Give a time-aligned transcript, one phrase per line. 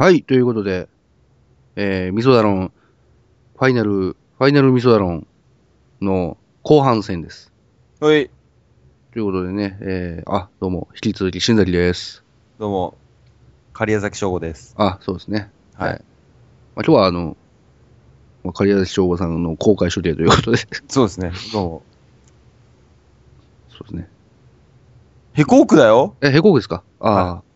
[0.00, 0.88] はい、ということで、
[1.76, 2.72] えー、ミソダロン、
[3.58, 5.26] ファイナル、ファイナルミソダロン
[6.00, 7.52] の後半戦です。
[8.00, 8.30] はい。
[9.12, 12.24] ということでね、えー、あ、どうも、引き続き、しんだりです。
[12.58, 12.96] どうも、
[13.74, 14.74] 狩矢崎翔吾です。
[14.78, 15.50] あ、そうですね。
[15.74, 16.02] はいまあ、
[16.76, 17.36] 今日は、あの、
[18.42, 20.56] まあ、刈谷翔吾さんの公開処刑ということで、
[20.88, 21.30] そうですね。
[21.52, 21.82] どうも。
[23.68, 24.08] そうですね。
[25.34, 26.82] ヘコークだよえ、へこくですか？
[27.00, 27.49] あ改どうい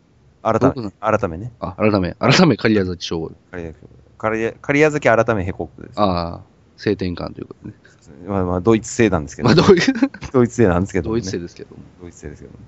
[0.50, 1.52] うめ、改めね。
[1.60, 3.32] あ、あ、改め、改め、刈谷崎翔吾。
[3.50, 3.86] 狩矢崎
[4.18, 6.00] 狩矢狩矢崎改めヘコークです。
[6.00, 6.40] ああ、
[6.76, 7.78] 性転換ということでね。
[8.26, 11.82] まあまあ、ドイツ製なんですけど、まあ、ドイツ 製なんですけど、ドイツ製ですけども。
[12.02, 12.58] ドイツ製ですけど、ね。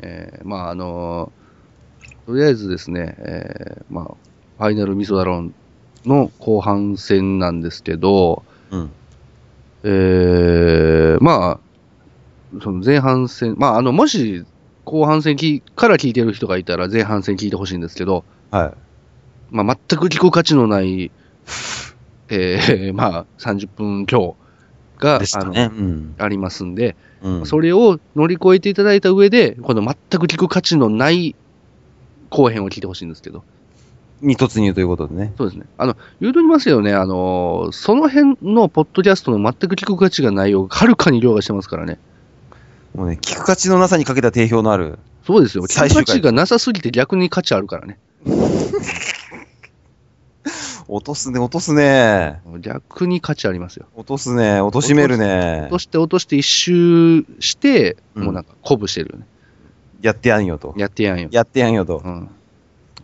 [0.00, 1.48] えー、まあ、あのー
[2.28, 4.04] とりあえずですね、えー、まあ、
[4.58, 5.54] ファイナルミソダロン
[6.04, 8.90] の後半戦なんですけど、うん。
[9.82, 14.44] えー、まあ、その前半戦、まあ、あの、もし、
[14.88, 18.74] 後半戦きから聞いてる人がいたら前半戦聞いてほしいんですけど、はい。
[19.50, 21.10] まあ、全く聞く価値のない、
[22.30, 24.34] えー、 まあ、30分強
[24.98, 25.52] が、あの。
[25.52, 26.14] うん。
[26.16, 27.46] ありますんで、うん。
[27.46, 31.36] それを乗り越えていただいた上で、この全く聞く価値のない
[32.30, 33.44] 後編を聞いてほしいんですけど。
[34.22, 35.34] に突入ということでね。
[35.36, 35.66] そうですね。
[35.76, 41.98] あの、言うとりますけどね、あの、その辺のポッドキャストの全く聞く価値がないをはるかに凌駕してますからね。
[42.94, 44.98] もうね、聞く価値のなさにかけた定評のある。
[45.26, 45.64] そうですよ。
[45.64, 47.98] 聞く価値がなさすぎて逆に価値あるからね。
[50.90, 52.40] 落とすね、落とすね。
[52.60, 53.86] 逆に価値ありますよ。
[53.94, 55.78] 落とすね、落としめるね落と。
[55.78, 59.26] して落として一周して、うんもうなんか鼓舞してるよね。
[60.00, 60.74] やってやんよと。
[60.78, 61.28] やってやんよ。
[61.30, 62.00] やってやんよと。
[62.02, 62.28] うん。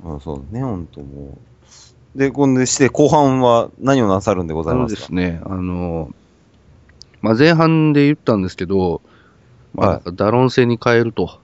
[0.04, 1.36] うん、そうね、ほんとも
[2.16, 2.18] う。
[2.18, 5.00] で、こんでして、後半は何をなさるんでございそうますか？
[5.00, 5.40] ですね。
[5.44, 6.10] あの、
[7.20, 9.02] まあ、前半で言ったんですけど、
[9.74, 10.16] まあ、はい。
[10.16, 11.40] ダロン戦に変えると。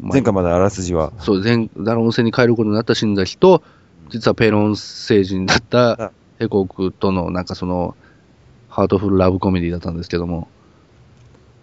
[0.00, 1.12] まあ前回まであらすじは。
[1.18, 3.62] そう、前、ダロン戦に変えることになった新崎と、
[4.08, 7.96] 実はペロン星人だったヘコークとの、なんかその、
[8.68, 10.48] ハートフルラブコメディだったんですけども、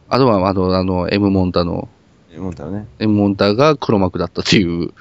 [0.10, 1.90] あとは、あの、あの、M モンタの、
[2.38, 2.86] 思ったよね。
[3.00, 4.94] M モンタが黒幕だったっていう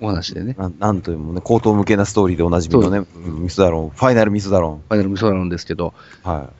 [0.00, 0.54] お話でね。
[0.56, 4.78] う、、なんなんというもね、口頭向けなストーリーでおなじみのね、うんミスダロン、ファイナルミスダロン。
[4.78, 5.92] ファイナルミソダロンですけど、
[6.22, 6.50] は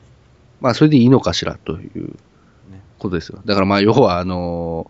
[0.61, 2.15] まあ、それでいいのかしらという
[2.97, 3.39] ことですよ。
[3.45, 4.89] だからまあ、要は、あの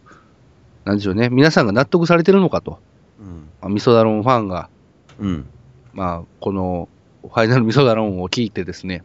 [0.86, 2.80] なんでしょうね、皆さんが納得されてるのかと。
[3.20, 3.24] い。
[3.24, 3.50] うん。
[3.62, 4.70] まあ、ミソダロンファンが、
[5.20, 5.46] うん。
[5.94, 6.88] まあ、この、
[7.24, 9.04] ファイナルミソダロンを聞いてですね、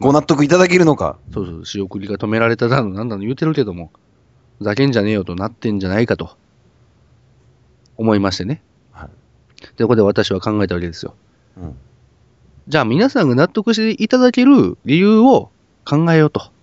[0.00, 1.18] ご納得いただけるのか。
[1.32, 3.90] そうそう、仕送りが止められただの、なんだの言うてるけども、
[4.58, 6.36] ふざけんじゃねえよとなってんじゃないかと、
[7.96, 8.62] 思いましてね。
[8.92, 9.66] はい。
[9.76, 11.14] ということで私は考えたわけですよ。
[11.58, 11.76] うん。
[12.66, 15.50] じゃあ皆さんが納得していただける理由を
[15.84, 16.53] 考えようと。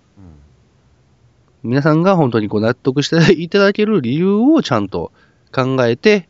[1.62, 5.12] 皆さんが本当にこう納得していただける理由をちゃんと
[5.52, 6.28] 考えて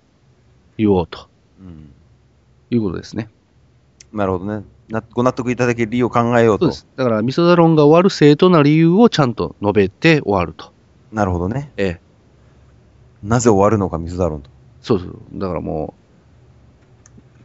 [0.76, 1.28] 言おうと
[1.60, 1.92] うん。
[2.70, 3.28] いうことですね。
[4.12, 4.64] なるほどね。
[4.88, 6.66] なご納得いただける理由を考えようと。
[6.66, 6.86] そうです。
[6.96, 10.70] だから、ミソダロンが終わる正当な理由をちゃんと述べて終わると。
[11.12, 11.72] なるほどね。
[11.76, 12.00] ええ。
[13.22, 14.50] なぜ終わるのか、ミスダロンと。
[14.82, 15.18] そうそう。
[15.34, 15.94] だからも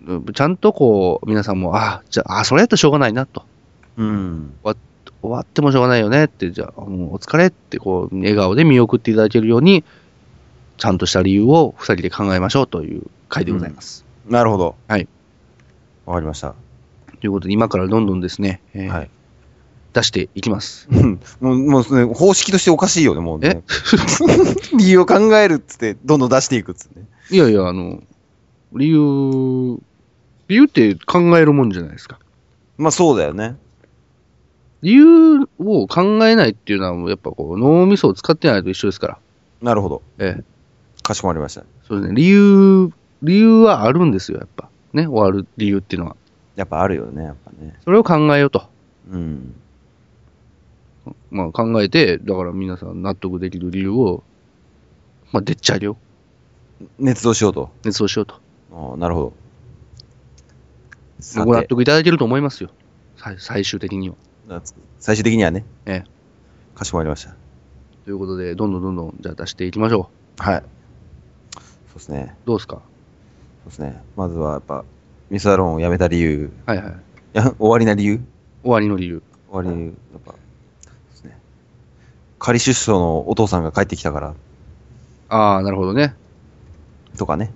[0.05, 3.43] う、うんちゃんとこう、皆さんも、あじゃあ、あそれやったらしょうがないなと。
[3.97, 4.53] うん。
[4.63, 4.77] 終わっ
[5.45, 9.83] てもしょうがないよねって、じゃあ、もうお疲れって、こう、笑顔で見送っていただけるように、
[10.77, 14.05] ちゃんとした理由を二人で考えましょうという回でございます。
[14.27, 14.75] なるほど。
[14.87, 15.07] はい。
[16.05, 16.55] わかりました。
[17.19, 19.09] ということで、今からどんどんですね、えーはい。
[19.93, 20.87] 出していきます。
[20.91, 23.63] う んもう、もう、ね、方式としておかしいよね、もう、ね。
[24.73, 27.05] え 理由を考えるっつって、どんどん出していくっつってね。
[27.31, 28.03] いやいや、あの、
[28.73, 29.79] 理由、
[30.47, 32.19] 理由って考えるもんじゃないですか。
[32.77, 33.55] まあ、そうだよね。
[34.81, 39.17] 理由を考えないっていうのは、やっぱこう、脳みそを使ってないと一緒ですから。
[39.61, 40.01] なるほど。
[40.19, 40.43] ええ。
[41.03, 41.63] かしこまりました。
[41.87, 42.15] そうですね。
[42.15, 42.91] 理由、
[43.23, 44.69] 理由はあるんですよ、やっぱ。
[44.93, 46.15] ね、終わる理由っていうのは。
[46.55, 47.75] やっぱあるよね、やっぱね。
[47.83, 48.67] それを考えようと。
[49.11, 49.55] うん。
[51.31, 54.23] まあ考えて、だから皆さん納得できる理由を
[55.31, 55.97] まあ、でっち上げを、
[56.99, 57.69] 熱動しようと。
[57.83, 58.35] 熱をしようと。
[58.71, 59.33] ああなるほど。
[61.19, 62.69] さご納て、得いただけると思いますよ。
[63.17, 64.15] 最最終的には。
[64.99, 65.65] 最終的にはね。
[65.85, 66.77] ええ。
[66.77, 67.35] かしこまりました。
[68.05, 70.63] ということで、どんどんどんどん、じゃあ出していきましょはい。
[71.53, 72.35] そうですね。
[72.45, 72.47] う。
[72.47, 72.75] どうですか？
[72.75, 72.81] そ
[73.65, 74.01] うですね。
[74.15, 74.85] まずはやっぱ、
[75.29, 76.49] ミスアローンを辞めた理由。
[76.65, 76.93] はいはい。
[76.93, 76.93] い
[77.33, 78.21] や、終わりな理由？
[78.63, 79.21] 終わりの理由。
[79.51, 80.37] 終わり、やっぱ、で
[81.15, 81.37] すね。
[82.39, 84.35] 仮出所のお父さんが帰ってきたから、
[85.29, 86.15] ああ、なるほどね。
[87.17, 87.51] とかね。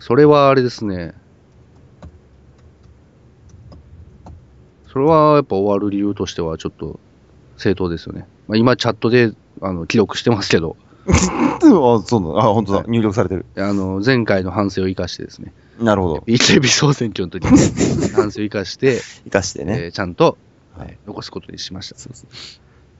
[0.00, 1.14] それはあれですね。
[4.94, 7.00] それはやっぱ終わる理由としてはちょっと
[7.56, 8.28] 正当ですよね。
[8.46, 10.76] まあ、今チャットであの記録してますけど、
[11.10, 12.38] あ、そうなの。
[12.38, 12.84] あ、本当だ。
[12.86, 13.44] 入力されてる。
[13.56, 16.14] あの前回の反省を生かしてですね、なるほど。
[16.28, 17.58] BTB 総選挙の時に、
[18.00, 19.86] ね、 反省を生かして、生かしてね。
[19.86, 20.38] えーちゃんと、
[20.78, 21.98] はいはい残すことにしました。
[21.98, 22.28] そうですね。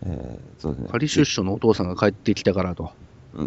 [0.07, 0.89] えー、そうですね。
[0.91, 2.89] 仮出所のお父さんが帰ってきたからと、うん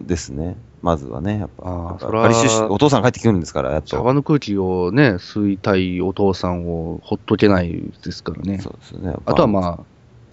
[0.06, 0.58] ですね。
[0.82, 1.64] まずはね、やっぱ。
[1.66, 3.88] あーやっぱそれは仮出所、お父さん帰ってくるんですから、やっと。
[3.88, 8.60] 茶場の空気をね、吸いたいお父さんをほっとけないですからね。
[8.60, 9.14] そうですよね。
[9.26, 9.80] あとはまあ、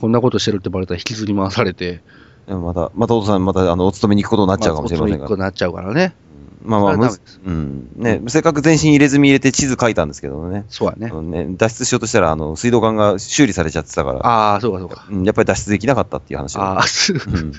[0.01, 2.03] こんなことしてるってバレたら引きずり回されて、
[2.47, 5.37] また、またお父さん、また、あの、お勤めに行くことになっちゃうかもしれませんがまあ、。
[5.39, 6.15] なっちゃうからね。
[6.62, 7.11] まあまあ、
[7.45, 7.91] うん。
[7.97, 10.65] ね、せっかく全身入れ墨入れて地図書いたんですけどね。
[10.69, 15.06] そうやねね、脱出しようとしたら、あの、水道管が修理されちゃってたから、ああ、そうかそうか。
[15.11, 17.53] うん、やっぱり脱出できなかったっていう話ああ、すうん。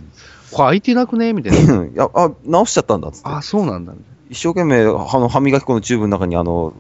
[0.52, 1.86] これ開いてなくねみたいな。
[1.86, 3.30] い や、あ、直しちゃったんだっつって。
[3.30, 3.94] ああ、そうなんだ。
[4.30, 4.86] 一生懸命、あ
[5.20, 6.74] の、歯磨き粉のチューブの中に、あの、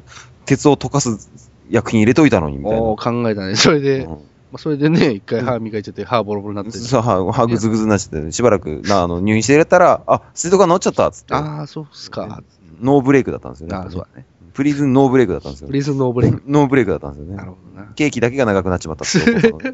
[0.45, 1.29] 鉄を溶かす
[1.69, 2.79] 薬品入れといたのに、みたいな。
[2.79, 3.55] 考えたね。
[3.55, 4.17] それで、うん
[4.55, 6.71] まあ、それでね、 一回歯磨いちゃって、歯ボロボロになって。
[6.77, 11.33] そう、歯、歯ぐずぐずになっちゃって、しばらく、な、あの、入院して入れたら、あ、水道管治っちゃったっつって。
[11.33, 12.41] ああ、そうっすか。
[12.79, 13.75] ノーブレイクだったんですよね。
[13.75, 14.25] ああ、そうだね。
[14.53, 15.73] プリズンノーブレイクだったんですよプ。
[15.73, 16.41] リズンノーブレイク。
[16.47, 17.35] ノーブレイクだったんですよね。
[17.35, 17.87] なるほどな。
[17.95, 19.67] ケーキだけが長くなっちまったっていうこと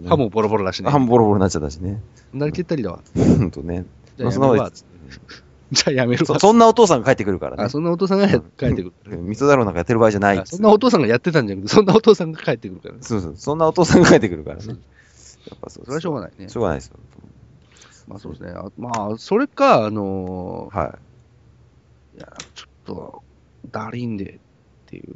[0.02, 0.90] ん 歯もボロボロだしね。
[0.90, 2.02] 歯もボロボロになっちゃったしね。
[2.32, 2.98] なりきったりだわ。
[3.16, 3.84] ほんとね。
[4.18, 4.70] まあそんなこ。
[5.74, 6.34] じゃあやめるわ。
[6.34, 7.64] そそんなお父さんが帰ってくるからね。
[7.64, 8.92] あ、そんなお父さんが帰ってくる。
[9.06, 13.00] 味噌だろうなんかやってる場合じゃないそんなお父さんがやってたんじゃなくて、そんなお父さんが帰ってくるからね。
[13.02, 13.34] そうそう。
[13.36, 14.64] そんなお父さんが帰ってくるからね。
[14.66, 16.56] やっぱそうそれはしょうがないねし。
[16.56, 16.96] ょうがないですよ。
[18.08, 18.50] まあそうですね。
[18.54, 20.98] あまあ、それか、あのーは
[22.16, 23.22] いや、ちょっと、
[23.70, 24.38] ダリンでっ
[24.86, 25.14] ていう。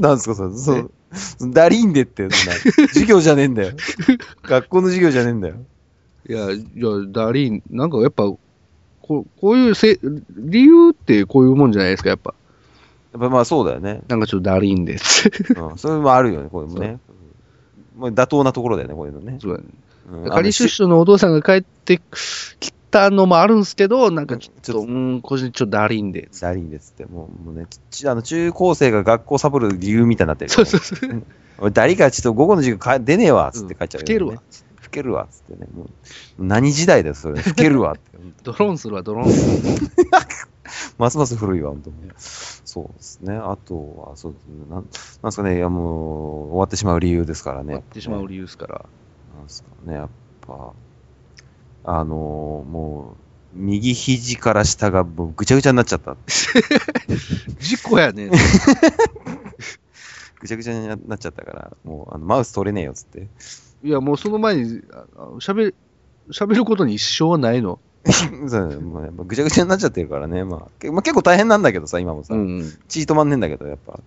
[0.00, 0.56] なんですか、それ？
[0.56, 0.90] そう。
[1.52, 2.58] ダリンでって、そんな。
[2.88, 3.72] 授業じゃねえんだよ。
[4.42, 5.56] 学校の授業じゃねえんだよ。
[6.28, 8.24] いや、いや、ダリン、なんかやっぱ、
[9.02, 9.98] こうこういうせ、
[10.30, 12.34] 理由ってこういうもんじゃないですか、やっぱ。
[13.12, 14.02] やっぱまあそうだよね。
[14.08, 15.54] なんかちょっとダリンでって。
[15.54, 15.78] うん。
[15.78, 16.98] それもあるよね、 これもね。
[17.96, 19.38] もう妥当なところだよね、こういうのね。
[19.40, 19.64] そうだね
[20.10, 22.00] うん仮出所のお父さんが帰って
[22.58, 26.28] きたのもあるんですけど、なんかちょっと、うん、個人ちょっとダリンで。
[26.40, 31.22] ダリンですって、もうもうね、ちあの中高生が学校サボる理由みたいになってる、そうそうそう。
[31.58, 34.42] 俺、ダリからちょっと午後の授業か出ねえわ、つって帰っちゃう、老けるわ。。
[34.92, 35.66] ふけるわ、つってね。
[35.74, 35.88] もう
[36.38, 37.40] 何時代だよ、それ。
[37.40, 38.18] ふけるわって。
[38.44, 39.88] ドローンするわ、ドローンする。
[40.98, 41.96] ますます古いわ、本当に。
[42.18, 43.34] そうですね。
[43.34, 44.54] あとは、そうですね。
[44.58, 47.66] なんなんですかね、いやもう、終わってしまう理由ですからね。
[47.68, 48.84] 終わってしまう理由ですから。
[49.34, 50.08] なんですかね、やっ
[50.46, 50.72] ぱ、
[51.84, 53.22] あのーもう、
[53.54, 56.16] 右肘から下がもうぐちゃぐちゃになっちゃった。
[57.60, 58.30] 事故やね。
[60.40, 63.28] ぐちゃぐちゃになっちゃったから、もう、あのマウス取れねえよ、つって。
[63.84, 65.74] いや、もうその前に、ああ喋る、
[66.30, 67.78] 喋ることに一生はないの？
[68.48, 72.72] そうもうやっぱぐちゃぐちゃになっちゃってるからね、まあ、けまあ、結構大変なんだけどさ、今もさ、うん。
[72.88, 73.92] 血止まんねえんだけど、やっぱ。
[73.92, 74.00] と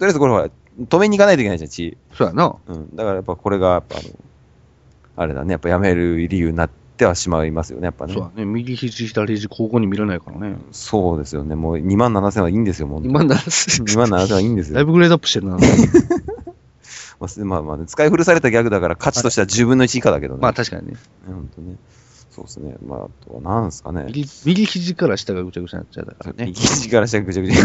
[0.00, 0.48] りあえずこれほら、
[0.80, 1.96] 止めに行かないといけないじゃん、血。
[2.14, 2.54] そうやな。
[2.66, 2.96] うん。
[2.96, 4.08] だからやっぱこれが、やっぱあの、
[5.16, 8.14] あれだね、やっぱやめる理由になってはしまいますよね、やっぱね。
[8.14, 8.44] そうやね。
[8.46, 10.56] 右肘、左肘、交互に見れないからね。
[10.72, 11.54] そうですよね。
[11.56, 13.02] もう2万7000はいいんですよ、もう。
[13.04, 14.76] 今なら、2万7000はいいんですよ。
[14.76, 15.58] だいぶグレードアップしてるな。
[17.18, 20.40] まあ、まあまあね、使い古されたギャグだから価値としては10分の1以下だけどね。
[20.40, 20.92] まあ確かにね。
[20.92, 21.76] ね本当ね。
[22.30, 22.76] そうですね。
[22.84, 24.04] まあ、あとは何ですかね。
[24.08, 26.44] 右右肘から下がぐちゃぐちゃになっちゃうからね。
[26.52, 27.64] 右肘から下がぐちゃぐちゃ。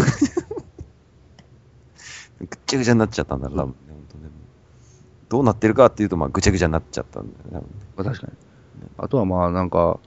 [2.40, 3.76] ぐちゃぐちゃになっちゃったんだろう、多分ね。
[3.88, 4.30] 本当ね。
[5.28, 7.66] どうなってるかっていうと、まあ、ぐちゃぐちゃになっちゃったんだよね。
[7.96, 8.32] まあ確かに。
[8.96, 10.00] あとはまあなんか、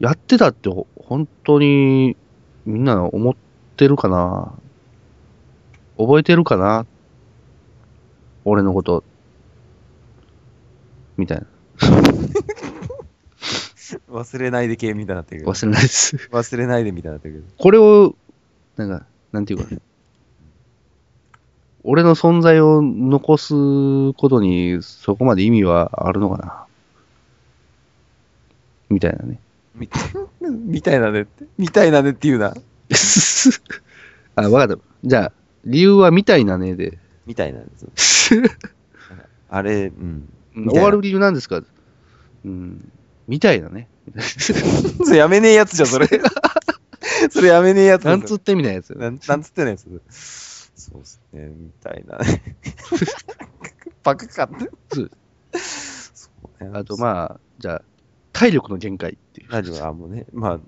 [0.00, 2.16] やってたってほ本当に
[2.66, 3.34] みんな思っ
[3.76, 4.52] てるかな
[5.98, 6.86] 覚えてるかな？
[8.44, 9.04] 俺のこと。
[11.16, 11.46] みたいな。
[14.10, 15.52] 忘れないで系みたいになってるけど。
[15.52, 16.16] 忘れないです。
[16.30, 17.46] 忘れないでみたいになってるけど。
[17.58, 18.14] これを、
[18.76, 19.80] なんか、なんていうかね。
[21.84, 23.54] 俺の存在を残す
[24.14, 26.66] ことにそこまで意味はあるのかな？
[28.90, 29.40] みたいなね。
[29.74, 29.88] み
[30.40, 31.44] みたいなねって？
[31.56, 32.54] みたいなねって言うな。
[34.36, 34.82] あ、わかった。
[35.04, 35.32] じゃあ、
[35.68, 36.98] 理由はみたいなねで。
[37.26, 38.42] みたいなです。
[39.50, 40.28] あれ、うん。
[40.70, 41.62] 終わる理由なんですか？
[42.44, 42.90] うん。
[43.26, 43.88] みたいなね。
[45.04, 46.08] それやめねえやつじゃん、それ。
[47.30, 48.94] それやめねえやつだなんつってみたいなやつ。
[48.94, 49.84] なんなんつってないやつ。
[50.74, 52.56] そうっすね、みたいなね。
[54.02, 54.70] バカかって。
[54.92, 56.70] そうね。
[56.72, 57.82] あとまあ、じゃあ、
[58.32, 59.48] 体力の限界っていう。
[59.50, 60.60] 何は、もうね、まあ、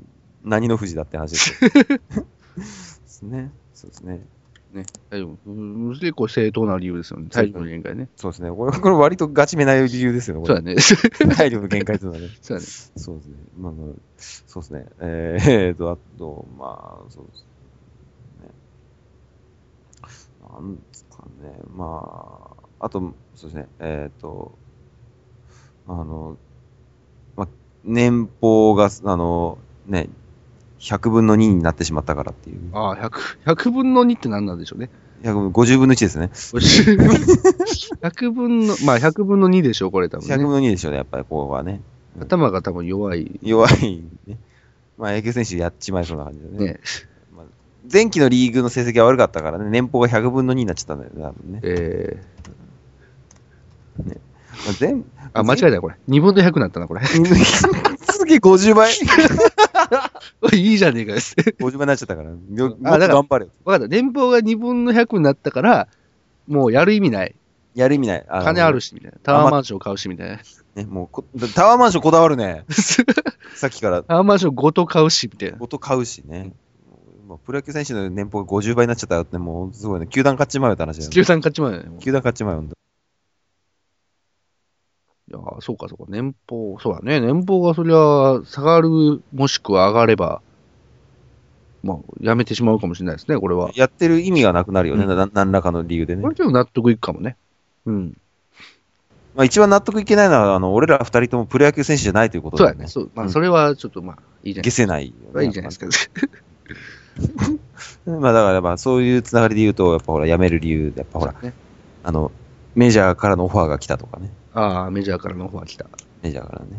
[0.45, 1.71] 何の富士だって話ですよ。
[2.59, 2.65] で
[3.07, 3.51] すね。
[3.73, 4.27] そうですね。
[4.73, 4.85] ね。
[5.11, 5.51] 大丈夫。
[5.51, 7.29] うん結構正当な理由ですよね。
[7.31, 8.09] 体力の限界ね。
[8.17, 8.51] そうですね。
[8.51, 10.47] これ、これ割とガチめな理由ですよね。
[10.47, 10.77] そうだね。
[11.37, 12.29] 体力の限界というのはね。
[12.41, 12.69] そうだね。
[12.97, 13.35] そうですね。
[13.59, 14.87] まあまあ、そうですね。
[15.01, 17.47] えー、えーと、あと、まあ、そうです
[18.43, 18.49] ね。
[20.53, 21.55] なんですかね。
[21.77, 23.69] まあ、あと、そうですね。
[23.81, 24.53] えーと、
[25.87, 26.37] あの、
[27.37, 27.49] まあ、
[27.85, 30.09] 年俸が、あの、ね、
[30.81, 32.59] 100分の2になってしまったからっていう。
[32.73, 33.11] ああ、100、
[33.47, 34.91] 100分の2って何なんでしょうね。
[35.23, 36.31] 100 50分の1ですね。
[36.33, 40.45] 100分の、まあ100分の2でしょう、これ多分100分ね。
[40.45, 41.83] の2でしょうね、やっぱりここはね。
[42.19, 43.39] 頭が多分弱い。
[43.43, 44.39] 弱い、ね。
[44.97, 46.73] まあ、野球選手やっちまいそうな感じだね。
[46.73, 46.81] ね。
[47.37, 47.47] まあ、
[47.91, 51.61] 前期のリーグの成績が悪かったからね、年俸が100分の2になっちゃったんだよね、多分ね。
[51.63, 52.23] え
[54.07, 54.15] ま
[54.71, 55.97] あ、全ー、あ、間違えた、これ。
[56.09, 57.05] 2分の100になったな、これ。
[57.05, 58.93] すげえ50倍
[60.53, 61.35] いいじゃねえかです。
[61.37, 62.31] 50倍になっちゃったから。
[62.31, 63.53] よもっとだから頑張れよ。
[63.65, 63.89] わかった。
[63.89, 65.89] 年俸が2分の100になったから、
[66.47, 67.35] もうやる意味ない。
[67.75, 68.27] やる意味ない。
[68.29, 69.19] の金あるし、みたいな。
[69.23, 70.39] タワーマンション買うし、みたいな。
[70.75, 72.65] ね、もうこ、タワーマンションこだわるね。
[73.55, 75.59] さっきから、タワーマンションごと買うし、みたいな。
[75.59, 76.53] ごと買うしね。
[77.29, 80.07] まあ、プロ野球選手の年俸が50倍になっちゃったよって、もうすごいね。
[80.09, 81.11] 球団買っちまうよって話だよ。
[81.11, 81.99] 球団勝ちまうよね。
[82.01, 82.65] 球団買っちまうよ。
[85.31, 86.05] いやーそうかそうか。
[86.09, 87.21] 年俸、そうだね。
[87.21, 90.43] 年俸がそりゃ下がる、もしくは上がれば、
[91.83, 93.71] まあ、やめてしまうかもしれないですね、これは。
[93.75, 95.05] やってる意味がなくなるよね。
[95.05, 96.29] うな何らかの理由でねこ。
[96.29, 97.37] れでも納得いくかもね。
[97.87, 98.17] うん。
[99.37, 102.89] まあ一番納得いけないのは、あの、俺ら二人ともプロ野球選手じゃないということだよね。
[102.89, 103.13] そうだね。
[103.13, 103.13] そう。
[103.15, 105.47] まあ、うんそれはちょっとまあ、いいじゃない消せないよね。
[105.47, 106.21] いいじゃないですか。
[108.07, 111.53] まあだからまあそういうつながりで言うと、やっぱほら、辞める理由、やっぱほら、ね
[112.03, 112.33] あの、
[112.75, 114.31] メジャーからのオファーが来たとかね。
[114.55, 115.87] ああ、メジャーからのオファー来た。
[116.23, 116.79] メジャーからね。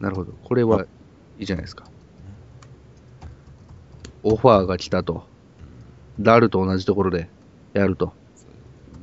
[0.00, 0.32] なるほど。
[0.44, 0.82] これは
[1.38, 1.84] いいじゃないですか。
[4.22, 5.24] オファーが来たと。
[6.20, 7.28] ダルと同じところで
[7.72, 8.12] やると。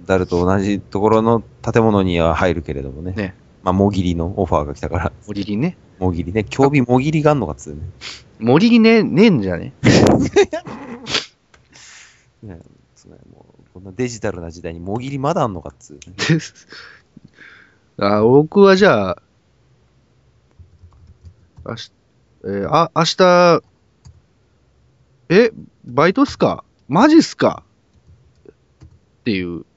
[0.06, 3.14] 誰と同じところの建物には入るけれどもね。
[3.14, 5.78] ねまあ、もぎりのオファーが来たから、もぎりね。
[6.00, 6.44] もぎりね。
[6.46, 7.82] 競技もぎりがあんのかっつうね。
[8.40, 9.74] もぎりね、ねえんじゃね？
[12.42, 12.60] ね
[12.96, 16.02] そうねもうこんなデジタルな時代にもぎりまだあんのかっつうね。
[18.02, 19.22] あ僕はじゃあ、
[21.66, 21.92] あし、
[22.46, 23.62] えーあ、明日、
[25.30, 25.52] え、
[25.86, 26.64] バイトっすか？
[26.88, 27.64] マジっすか？
[28.50, 29.66] っていう。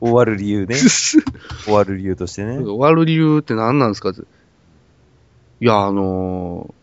[0.00, 0.76] 終わる理由ね。
[1.64, 2.58] 終わる理由としてね。
[2.58, 4.10] 終わる理由って何なんですか？
[4.10, 4.14] い
[5.64, 6.74] や、あの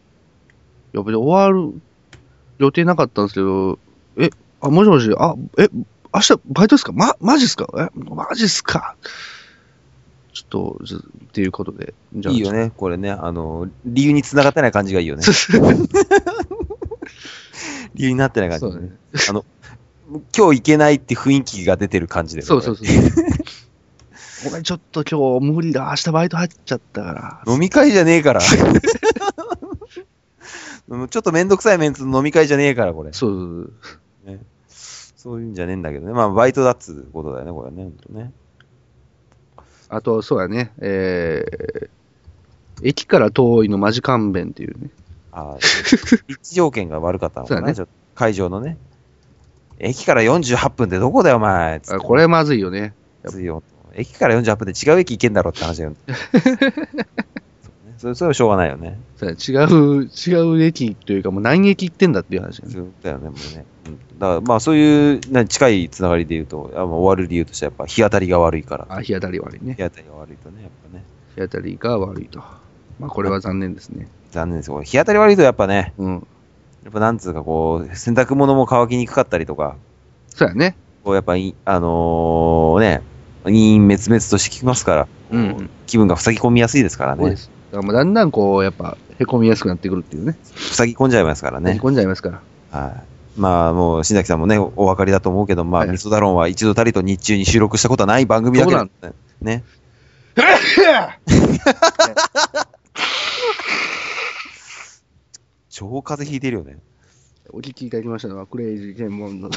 [0.93, 1.73] ー、やっぱり終わる
[2.59, 3.79] 予定なかったんですけど、
[4.17, 4.29] え、
[4.61, 5.67] あ、もしもし、あ、え、
[6.13, 6.91] 明日バイトですか？
[6.93, 7.67] ま、マジっすか？
[7.77, 8.95] え、マジっすか？
[10.33, 11.93] ちょっと、ずっていうことで。
[12.13, 13.11] じゃあいいよね、これね。
[13.11, 15.23] あの、理由に繋がってない感じがいいよね。
[17.95, 18.91] 理由になってない感じ、ね。
[19.29, 19.43] あの、
[20.35, 22.41] 今日行けないって雰囲気が出てる感じで。
[22.41, 22.87] そうそうそう。
[24.45, 25.87] ごめん、ちょっと今日無理だ。
[25.89, 27.53] 明日バイト入っちゃったから。
[27.53, 28.41] 飲み会じゃねえから。
[30.87, 33.11] う んちょっとめんどくさいメンツの飲み会じゃねえから、これ。
[33.13, 33.73] そう。
[33.81, 33.99] そう
[35.39, 36.13] いうんじゃねえんだけどね。
[36.13, 37.91] まあ、バイトだっつうことだよね、これね。
[38.09, 38.31] ね
[39.89, 40.71] あと、そうやね。
[40.79, 44.89] えー、駅から遠いのマジ勘弁っていうね。
[45.31, 47.73] あー立地 条件が悪かったのかな、ね
[48.15, 48.77] 会場のね。
[49.79, 51.81] 駅から48分ってどこだよ、お前。
[51.89, 52.93] あこれまずいよね。
[53.25, 55.95] きついよ駅から48分で違う駅行けんだろって話だよ。
[57.99, 58.97] それ、それはしょうがないよね。
[59.17, 59.31] そ違
[59.65, 62.75] う、違う駅というか、もう何駅行ってんだっていう話だよね。
[62.75, 63.65] そうだよね、もうね。
[63.87, 68.85] うんだから、まあ、そういう、な近いつながりで言うと、あまあ終わる理由としてはやっぱ日当たりが悪いから。
[68.89, 69.83] あ、日当たり悪いね日。
[69.83, 71.03] 当たりが悪いとね、やっぱね。
[71.35, 72.39] 日当たりが悪いと。
[72.99, 74.07] まあ、これは残念ですね。
[74.31, 74.81] 残念ですよ。
[74.81, 76.27] 日当たり悪いとやっぱね、うん。
[76.83, 79.75] やっぱなんつうかこう、洗濯物も乾きにくかったりとか、
[80.29, 80.75] そうやね。
[81.03, 83.01] こうやっぱい、あのーね、
[83.43, 87.21] 陰滅滅としてきますから、うんうん気分が塞ぎ込みやすいですからね。
[87.23, 87.58] そうです。
[87.71, 90.37] だからもうだんだんこう、やっぱ、へこみやすくなってくるっていうね。
[90.55, 91.75] 塞ぎ込んじゃいますからね。
[91.75, 92.79] へこんじゃいますから。
[92.79, 92.93] はい。
[93.39, 99.63] まあもう、新崎さんもね、おお分かりだと思うけど、まあ、はいミソダロンは一度たりと日中に収録したことはない番組だけどそうね。
[105.69, 106.77] 超風邪ひいてるよね。
[107.51, 109.49] お聞きいただきましたのは、クレイジーケンモンの、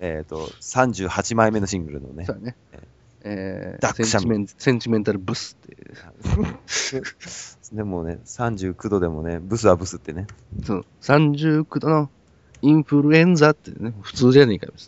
[0.00, 2.56] えっ、と、38枚目のシングルのねそ、うだね。
[2.72, 2.80] えー、
[3.22, 5.76] ダックシャミセンチメンセンチメンタルブスって、
[7.72, 10.26] でもね、39度でもね、ブスはブスってね。
[10.64, 12.10] そう、39度の
[12.62, 14.72] インフルエンザってね、普通じゃねえかよ。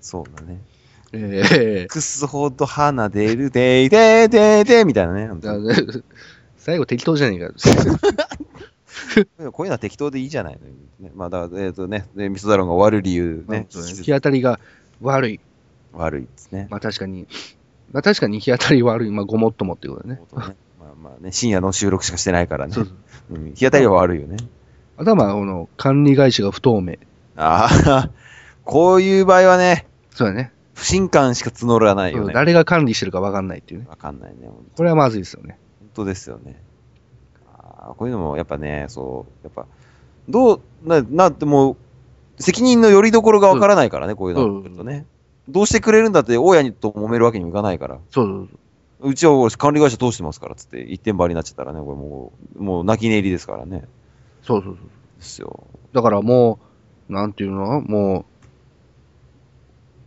[0.00, 0.60] そうだね。
[1.12, 5.30] えくすほど鼻出るでいでいでいでいみたいなね。
[6.58, 7.52] 最後適当じゃねえかよ。
[9.52, 10.58] こういうのは適当でいいじゃない
[11.00, 14.58] の、ね、まあ、だから、えっ、とね、でミソダロンが終わる理由ね、ね日当たりが
[15.00, 15.40] 悪い。
[15.96, 16.68] 悪いですね。
[16.70, 17.26] まあ確かに、
[17.92, 19.10] まあ確かに日当たり悪い。
[19.10, 20.20] まあごもっともっていうことだね。
[20.34, 20.54] まあ
[21.02, 22.72] まあね、深夜の収録しかしてないからね。
[22.72, 22.94] そうそう
[23.36, 24.36] うん、日当たりは悪いよね。
[24.96, 26.96] あとはまあ、この管理会社が不透明。
[27.36, 28.10] ああ、
[28.64, 30.52] こういう場合はね、そうだね。
[30.74, 32.34] 不信感しか募らないよね。
[32.34, 33.86] 誰が管理してるか分かんないっていうね。
[33.88, 34.36] わかんないね。
[34.46, 35.58] 本これはまずいですよね。
[35.94, 36.60] 当ですよね。
[37.56, 39.66] あーこういうのもやっぱね、そう、やっぱ、
[40.28, 41.76] どう、な、なってもう、
[42.42, 45.06] 責任のよりどころがわからないからね、こういうのうんだとね。
[45.48, 47.98] どうしてくれるんだって、大家にと揉めるわけにもいかないから。
[48.10, 49.10] そうそうそう。
[49.10, 53.84] うちは俺管理会社通してますから、つって、一点張りになっちゃったらね、これもう、もう泣き寝入りですからね。
[54.42, 54.88] そうそうそう。
[55.18, 55.66] ですよ。
[55.92, 56.58] だからも
[57.10, 57.82] う、なんていうの？
[57.82, 58.24] も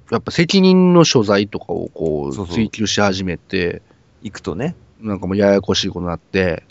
[0.10, 3.82] う、やっぱ責任の所在とかをこそう追求し始めて、
[4.24, 4.76] 行くとね。
[5.00, 6.64] なんかもうややこしいことになって、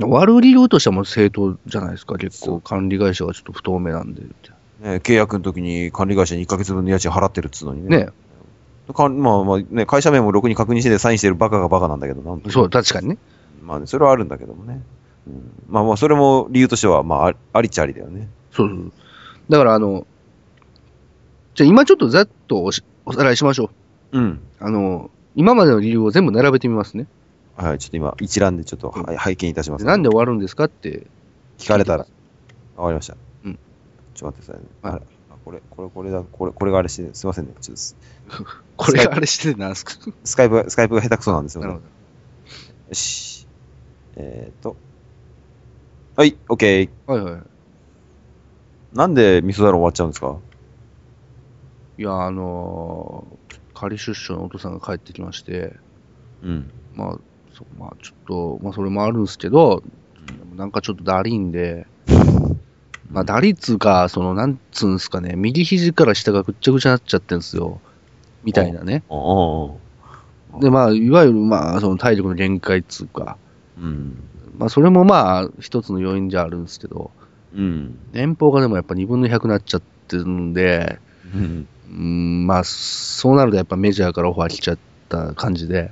[0.00, 2.60] 悪い理由としてはもう正当じゃないですか、結構。
[2.60, 4.22] 管理会社がちょっと不透明なんで。
[4.82, 7.98] ね契約の時に管理会社に1ヶ月分の家賃払ってるっつうのにね。
[7.98, 8.08] ね。
[8.92, 12.50] かまあまあね、会社名もろくに確認してサインしてるバカがバカなんだけどな。
[12.50, 13.18] そう、確かにね。
[13.62, 14.82] まあね、それはあるんだけどもね。
[15.26, 18.28] うん、まあまあ、それも理由としては、まあ、あありっちゃありだよね。
[18.50, 18.92] そうそう。
[19.48, 20.06] だからあの、
[21.54, 23.70] じゃあ今ちょっとざっとおしおさらいしましょ
[24.12, 24.18] う。
[24.18, 24.40] うん。
[24.58, 27.06] あの、今までの理由を全部並べてみますね。
[27.56, 29.84] はい、ちょっと今、一覧でちょっと、はい拝見いたします。
[29.84, 31.06] でなんで終わるんですかって、
[31.58, 32.06] 聞かれたら。
[32.76, 33.16] わかりました。
[34.24, 34.32] うん。
[34.32, 34.68] ちょっと待ってくださいね。
[34.82, 37.54] はいあこれ、これ、これだ、これ、これがあれして、すいませんね。
[37.60, 37.96] ちょっとス、
[38.76, 39.92] これがあれしてなんすか？
[40.24, 41.62] スカイプが、スカイプが下手くそなんですよ。
[41.62, 41.84] なるほど。
[42.88, 43.46] よし。
[44.16, 44.76] えーっと。
[46.16, 46.88] はい、オッケー。
[47.10, 47.42] はいはい。
[48.92, 50.36] なんで味噌だろ終わっちゃうんですか？
[51.98, 55.74] いや、あのー仮出所のお父さんが帰ってきまして、
[56.42, 56.70] うん。
[56.94, 57.18] まあ、
[57.52, 59.82] そまあ、ちょっと、まあ、それもあるんですけど、
[60.54, 61.86] なんかちょっとだりいんで、
[63.12, 67.80] まあ、打率が、その、なんつうんすかね、右肘から下がぐっちゃぐちゃになっちゃってんですよ。
[68.42, 69.02] みたいなね。
[70.60, 73.36] で、まあ、いわゆる、まあ、その体力の限界っつうか、
[73.78, 74.16] うん。
[74.58, 77.10] まあ、それもまあ、一つの要因じゃあるんですけど、
[77.54, 77.98] うん。
[78.12, 80.98] 年俸がでもやっぱ2分の100になっちゃってるんで、
[81.34, 81.68] うん。
[81.90, 85.90] うん、まあ、そうなるとやっぱメジャーからオファー来ちゃった感じで、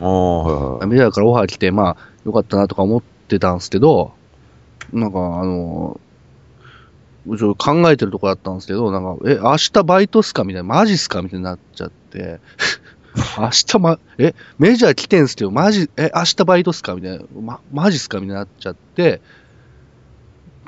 [0.00, 0.86] ああ、はいはい。
[0.86, 4.12] メジャーからオファー来て、まあ、よかったなとか思ってたんですけど、
[4.92, 6.00] なんか、あの、
[7.36, 10.44] ちょ考えてるとこだったんですけど、なんか、え、明日バイトっすか？
[10.44, 11.20] みたいな、マジっすか？
[11.22, 12.40] みたいになっちゃって、
[13.38, 16.94] 明日ま、え、メジャー来てんすけど、マジ、え、明日バイトっすか？
[16.94, 18.18] みたいな、ま、マジっすか？
[18.20, 19.20] みたいになっちゃって、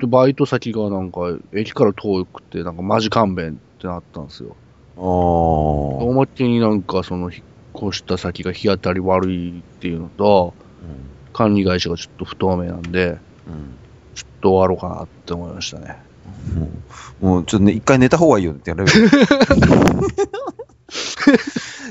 [0.00, 1.20] で、バイト先がなんか、
[1.52, 4.56] 駅から遠くて、なんかマジ勘弁ってなったんですよ。
[4.96, 5.04] ああ。
[5.04, 10.54] おまけになんかその引っ越した先が日当たり悪いっていうのと、
[11.32, 13.74] 管理会社がちょっと不透明なんで、うん。
[14.14, 15.96] ちょっと終わろうかなって思いましたね。
[16.54, 16.68] も
[17.22, 18.92] う、もうちょっとね、一回寝た方がいいよってやれる。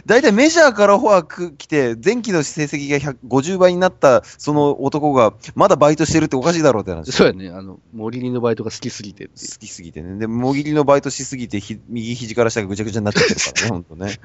[0.05, 7.11] 大体メジャーからフォアク来て、前期の成績が100 50倍になったその男が、まだバイトしてるっておかしいだろうって話。
[7.11, 10.17] そうやね、あの、森林のバイトが好きすぎて好きすぎてね。
[10.17, 14.19] で、もぎりのバイトしすぎて、ひ右肘から下がぐちゃぐちゃになっちゃってるからね、ほんとね。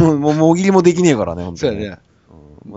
[0.00, 1.72] もう、もうもぎりもできねえからね、ほんとね。
[1.72, 1.98] そうやね。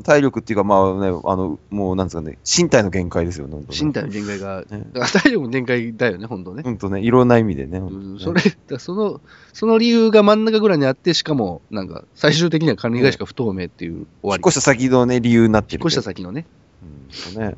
[0.03, 6.63] 体力っていうか、まあね、あの、もうなんですかね、身体の限界ですよね、身体の限界が、ねだから体力の限界だよね、本当ね。
[6.63, 7.79] ほんとね、いろんな意味でね。
[7.79, 8.41] うんそれ、
[8.79, 9.21] その、
[9.53, 14.41] その理由が真ん中ぐらいにあって、しかも、なんか、最終的には管理会社が不透明っていう終わり。
[14.41, 15.81] 引っ越した先のね、理由になってる。
[15.81, 16.45] 引っ越した先のね、
[16.83, 17.55] うんとね。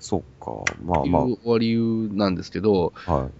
[0.00, 0.52] そっか。
[0.84, 3.14] まあま終わり理由なんですけど、あ。
[3.14, 3.30] はい。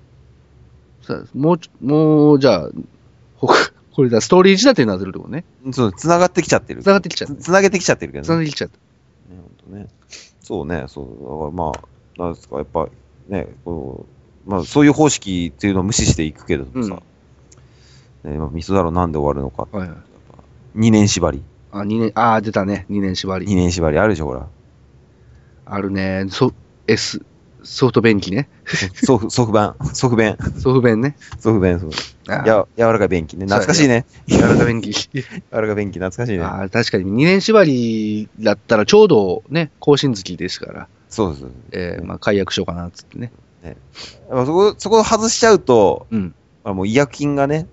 [1.07, 2.71] さもうちょ、もう、じゃあ、
[3.37, 3.49] ほ
[3.95, 5.45] これだ、ストーリー仕立てになってるってことね。
[5.73, 6.83] そう、繋がってきちゃってる。
[6.83, 8.27] 繋がってきちゃったつ繋げてきちゃってるけどね。
[8.27, 8.77] 繋がってきちゃった。
[9.35, 9.89] ねほんとね
[10.41, 11.07] そうね、そう。
[11.07, 12.89] だからまあ、なんですか、やっぱ、
[13.29, 14.07] ね、こ
[14.47, 17.03] う、まあ、そういう方式っていうのを無視していくけどさ、
[18.25, 19.69] ね、まあ、味噌だろなんで終わるのか。
[19.77, 19.99] はいはい。
[20.77, 21.43] 2年縛り。
[21.71, 22.87] あ、2年、ああ、出たね。
[22.91, 23.47] 2年縛り。
[23.47, 24.49] 2年縛りあるでしょ、ほら。
[25.67, 26.27] あるね。
[26.29, 26.53] ソ、
[26.87, 27.25] S、
[27.65, 28.49] ソフト便器ね。
[28.95, 31.17] ソフ、ソフ版、ソフ弁、ソフ弁ね。
[31.39, 31.91] ソフ弁、そう。
[32.29, 33.47] や、柔らかい便器ね。
[33.47, 34.07] 懐かしいね。
[34.27, 34.93] 柔らか便器。
[35.13, 36.45] 柔らかい便器、懐かしいね。
[36.45, 41.47] ああ、確かに2年縛りだったらちょうどね、更新月ですから、そうです。
[41.73, 43.33] えー、まあ解約しようかなっつってね。
[43.65, 43.75] やっ
[44.31, 46.35] ぱそこ、そこ外しちゃうと、うん。
[46.65, 47.67] あもう違約金がね、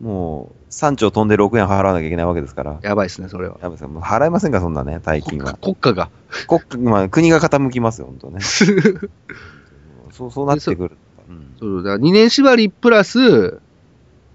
[0.00, 2.78] もう、3兆飛んでる億円払わなきゃいけないわけですから。
[2.82, 3.58] やばいっすね、それは。
[3.60, 5.54] やばいですかもう払えませんか、そんなね、大金は。
[5.54, 6.10] 国家が。
[6.46, 8.40] 国家、まあ、国が傾きますよ、本当ね。
[10.12, 10.96] そう、そうなってくる。
[11.28, 11.54] うん。
[11.58, 13.60] そうだ、2年縛りプラス、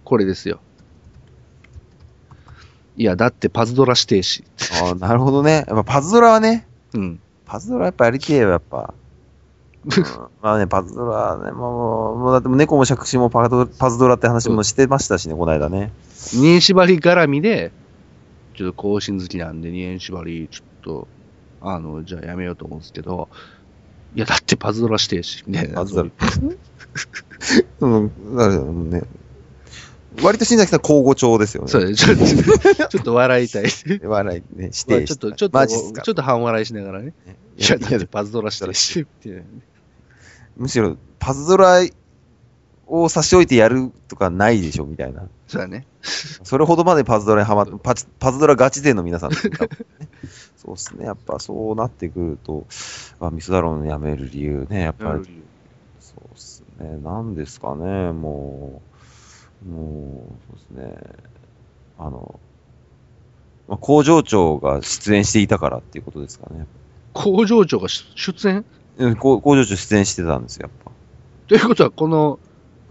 [0.04, 0.60] これですよ。
[2.96, 4.44] いや、だってパズドラ指定し。
[4.82, 5.66] ああ、なるほどね。
[5.68, 7.20] やっぱパズドラはね、うん。
[7.46, 8.94] パズドラやっぱやりてえよ、やっぱ。
[9.86, 10.04] うん
[10.42, 15.92] まあね、パズドラはね、もう、もうだって猫も借子もパズドラって話もしてましたしね、この間ね。
[16.14, 17.72] 2年縛り絡みで、
[18.56, 21.08] ちょっと更新好きなんで2年縛り、ちょっと、
[21.62, 23.28] あの、じゃあやめようと思うんですけど、
[24.16, 25.10] いや、だってパズドラし、
[25.48, 25.76] みたいな。
[25.76, 26.10] パズドラ。
[27.82, 29.04] うん、だからね、
[30.22, 31.70] 割と新崎さん交互調ですよね。
[31.70, 32.06] そうです。
[32.06, 33.66] ちょっと、 ちょっと笑いたい。
[34.04, 34.98] 笑いね、して。
[34.98, 37.14] まあちょっと、ちょっと、ちょっと半笑いしながらね。
[37.58, 39.44] いや、だってパズドラ指定し、みたいな。
[40.58, 41.82] むしろ、パズドラ
[42.88, 45.24] を差し置いてやるとかないでしょ、みたいな。
[45.48, 45.86] そうだね。
[46.02, 47.94] それほどまでパズドラにハマって、パ
[48.32, 49.38] ズドラガチ勢の皆さん、ね
[50.58, 51.06] そうですね。
[51.06, 52.66] やっぱそうなってくると、
[53.20, 55.42] あミスダロン辞める理由ね、やっぱり、
[56.00, 56.98] そうですね。
[57.04, 58.82] なんですかね、も
[59.66, 60.96] う、もう、そうですね。
[61.98, 62.40] あの、
[63.68, 66.66] まあ、工場長が出演していたからっていうことですかね。
[67.14, 68.66] 工場長が出出演？
[68.98, 70.92] うん工場長出演してたんですよ、やっぱ。
[71.48, 72.40] ということは、この、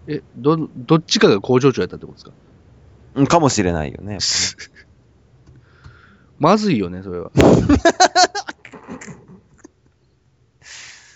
[0.09, 2.33] え、ど、どっちかが工場長やったってことですか？
[3.15, 4.13] うんかもしれないよね。
[4.15, 4.21] やっ
[6.41, 7.31] まずいよね、それは。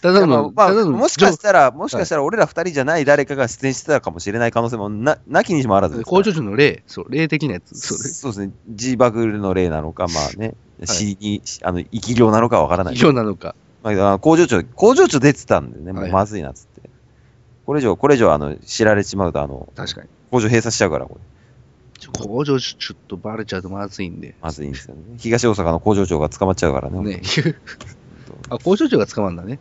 [0.03, 7.75] ただの、まあ、ただの、もしかしたら、もしかしたら俺ら二人じゃない誰かが出演してたかもしれない可能性もな、なきにしもあらずですから工場長の例、そう、例的なやつ。
[7.75, 7.99] それ。
[8.11, 8.53] そうですね。
[8.69, 12.95] G バグルの例なのか、まあね、い C に、あの、生き量なのかわからない。
[12.95, 13.57] 以上なのか。
[13.95, 16.91] まああ、工場長、工場長出てたんでね、もはいうまずいなっつって。
[17.65, 20.09] これ以上、これ以上、あの、知られちまうと、あの、確かに。
[20.33, 22.27] 工場閉鎖しちゃうから、これ。
[22.27, 24.35] 工場長ちょっとバレちゃうとまずいんで。
[24.43, 25.03] まずいんですよね。
[25.19, 26.99] 東大阪の工場長が捕まっちゃうからね。
[27.01, 27.23] ね。
[28.51, 29.61] あ、工場長が捕まるんだね。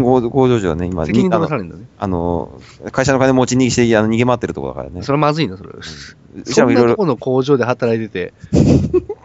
[0.00, 1.86] 工工場長はね、今、責任取らされるんだね。
[1.98, 2.60] あの、
[2.92, 5.02] 会社の金持ち逃げして、あの逃げ回ってるとこだからね。
[5.02, 5.70] それはまずいな、それ。
[5.70, 8.34] うちそらもいろいろ、んなとこの工場で働いてて、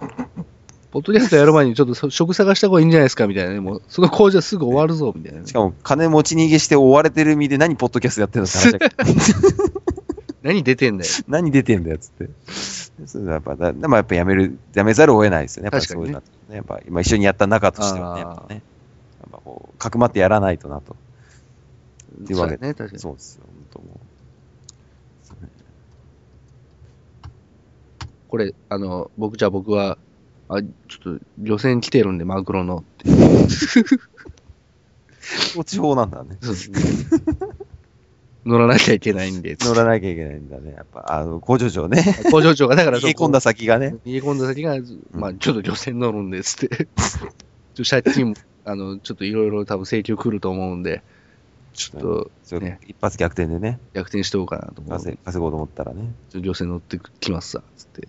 [0.95, 3.59] ポッドキャストやる前にちょっとそ職探した方がいいんじゃないですかみたいなね。
[3.59, 5.51] もう、その工場すぐ終わるぞ、みたいなねし。
[5.51, 8.47] かも金持ち逃げして追われてる身で何ポッドキャストやってんの？
[8.47, 9.35] って話
[10.41, 11.11] 何出てんだよ。
[11.27, 12.29] 何出てんだよ、つって。
[13.07, 15.65] そうやっぱ、だでもやっぱやめる、やめざるを得ないですよね。
[15.65, 16.55] やっぱり確かにねそういうのはね。
[16.55, 18.55] やっぱ今一緒にやった仲としてはね、やっぱね。
[19.19, 20.95] やっぱこう、かくまってやらないとなと。
[22.23, 22.99] っていうわけそうだね、確かに。
[23.01, 23.99] そうですよ、本当も
[28.29, 29.97] これ、あの、僕、じゃあ僕は、
[30.49, 33.09] あ、ちょっと、漁船来てるんで、マグロのって。
[33.09, 33.15] う。
[35.55, 36.37] 高知法なんだね。
[38.45, 39.57] 乗らなきゃいけないんで。
[39.59, 40.73] 乗らなきゃいけないんだね。
[40.77, 42.03] やっぱ、あの、工場長ね。
[42.29, 43.95] 工場長が、だから逃げ込んだ先がね。
[44.05, 44.77] 逃げ込んだ先が、
[45.11, 46.87] まあ、ちょっと漁船乗るんですって。
[47.73, 51.01] ちょ借金も、あの、ちょっといろいろ多分請求来ると思うんで、
[51.75, 52.01] ちょっ
[52.47, 56.13] とね一発逆転でね、逆転しておこうかなと思うんで稼、稼ごうと思ったらね。
[56.29, 58.07] ちょっと漁船乗ってきますさ、つって。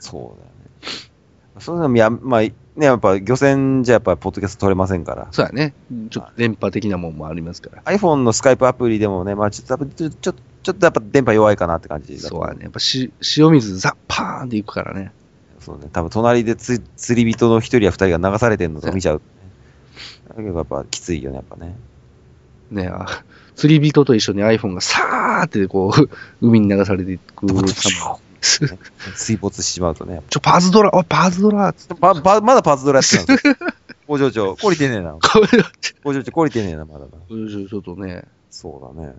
[0.00, 1.11] そうだよね。
[1.58, 5.28] そういうのもや、まあ、ね、やっぱ漁船じゃやっぱポッドキャスト取れませんから。
[5.30, 5.74] そうやね。
[6.10, 7.82] ちょっと電波的なもんもありますから。
[7.82, 12.60] iPhone のスカイプアプリでもね、まあちょっとやっぱちょ、ちょ、ちょっとやっぱ電波弱いかなって感じそうやね。
[12.62, 15.12] やっぱし、塩水ザッパーンっていくからね。
[15.60, 15.88] そうね。
[15.92, 19.22] 多分隣でつ釣り人の一人や二人が流されてるのとか見ちゃう、ね。
[20.30, 21.76] だけどやっぱきついよね、やっぱね。
[22.70, 23.06] ねあ
[23.54, 26.08] 釣り人と一緒に iPhone がさーってこう、
[26.40, 28.18] 海に流されていく様。
[28.42, 30.22] 水没してしまうとね。
[30.28, 31.94] ちょ、パズドラ、おい、パズドラっつって。
[31.94, 33.56] パパまだパズドラやってたんですよ。
[34.06, 35.12] 工場長、懲りてねえな。
[35.12, 37.10] 工場長、懲りてねえな、まだな。
[37.28, 39.14] ちょっとね、そうだね。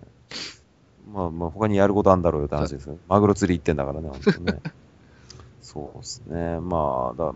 [1.12, 2.98] まあまあ、他にやることあんだろうよって話ですよ。
[3.08, 4.60] マグロ釣り行ってんだからね、本当にね。
[5.62, 6.60] そうですね。
[6.60, 7.32] まあ、だ、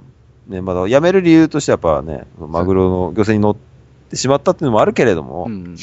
[0.47, 3.57] ね、まだ辞める理由としてはやっぱね、マグロの漁船に乗っ
[4.11, 5.77] てしまったっていうのもあるけれども、ううん、ん。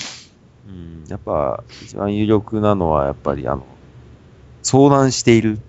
[1.08, 3.66] やっぱ一番有力なのはやっぱりあの、
[4.64, 5.60] 遭難している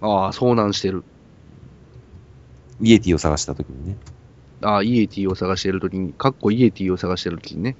[0.00, 1.04] ああ、遭難してる。
[2.80, 3.96] イエティを探した時にね、
[4.62, 7.76] ああ、イエティを探してるときに、かっこイエティを探してるときにね。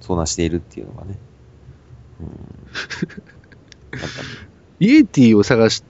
[0.00, 1.18] 遭難しているっていうのがね。
[2.20, 2.28] うん。
[3.98, 4.14] なんか
[4.78, 5.82] イエティを探し、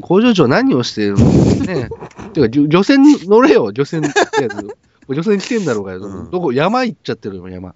[0.00, 1.24] 工場長何をしてるの？
[1.26, 1.88] ね。
[2.32, 4.76] てか、漁漁船乗れよ、漁船ってやつ。
[5.08, 6.00] 漁船来てんだろうがよ。
[6.00, 7.74] うんどこ、山行っちゃってるよ、山。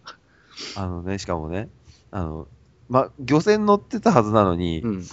[0.76, 1.68] あのね、しかもね、
[2.10, 2.46] あの、
[2.88, 5.04] ま、漁船乗ってたはずなのに、うん。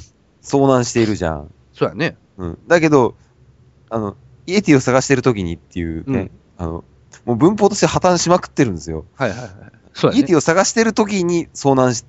[0.45, 1.51] 遭難しているじゃん。
[1.73, 2.15] そうやね。
[2.37, 2.59] うん。
[2.67, 3.15] だけど、
[3.89, 4.15] あの、
[4.47, 6.83] イエティを探してる時にっていうね、あの、
[7.25, 9.05] もう文法として破綻しまくってるんですよ。
[9.15, 9.49] はいはいはい。
[9.93, 10.33] そうだねイエテ。
[10.33, 12.05] ィを探してる時に遭難し、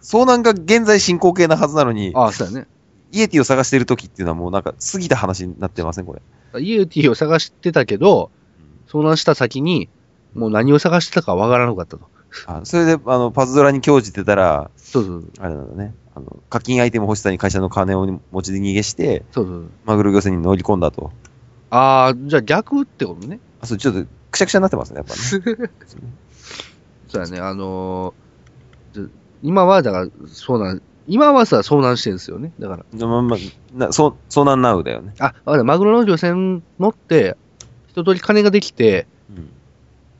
[0.00, 2.66] 遭難が現在進行形なはずなのに、ああ、そうだね。
[3.12, 6.22] イエティを探してる時っていうのはもうなんか過ぎた話になってませんこれ。
[6.60, 8.30] イエティを探してたけど、
[8.88, 9.88] 遭難した先に、
[10.34, 12.08] もう何を探してたかわからなかったと。
[12.46, 15.94] あそれで、あの、パズドラに興じてたら、そうそうあれなんだね。
[16.14, 19.46] あの、課金アイテム欲しさに会社の金を持ち逃げして、そう。
[19.46, 19.70] そう。
[19.84, 21.12] マグロ漁船に乗り込んだと。
[21.70, 23.40] ああ、じゃあ逆ってことね。
[23.60, 25.70] あ、そう、ちょっと、くしゃくしゃになってますね、やっぱね。
[27.08, 29.10] そうだね、あのーじ
[29.42, 32.52] 今は、だから、そうなん、今はさ、遭難してるんですよね。
[32.58, 33.06] だから。
[33.06, 33.38] まあまあ、
[33.76, 35.14] なそう、遭難ナウだよね。
[35.18, 37.36] あ、わかったマグロの漁船乗って、
[37.88, 39.48] 一通り金ができて、うん。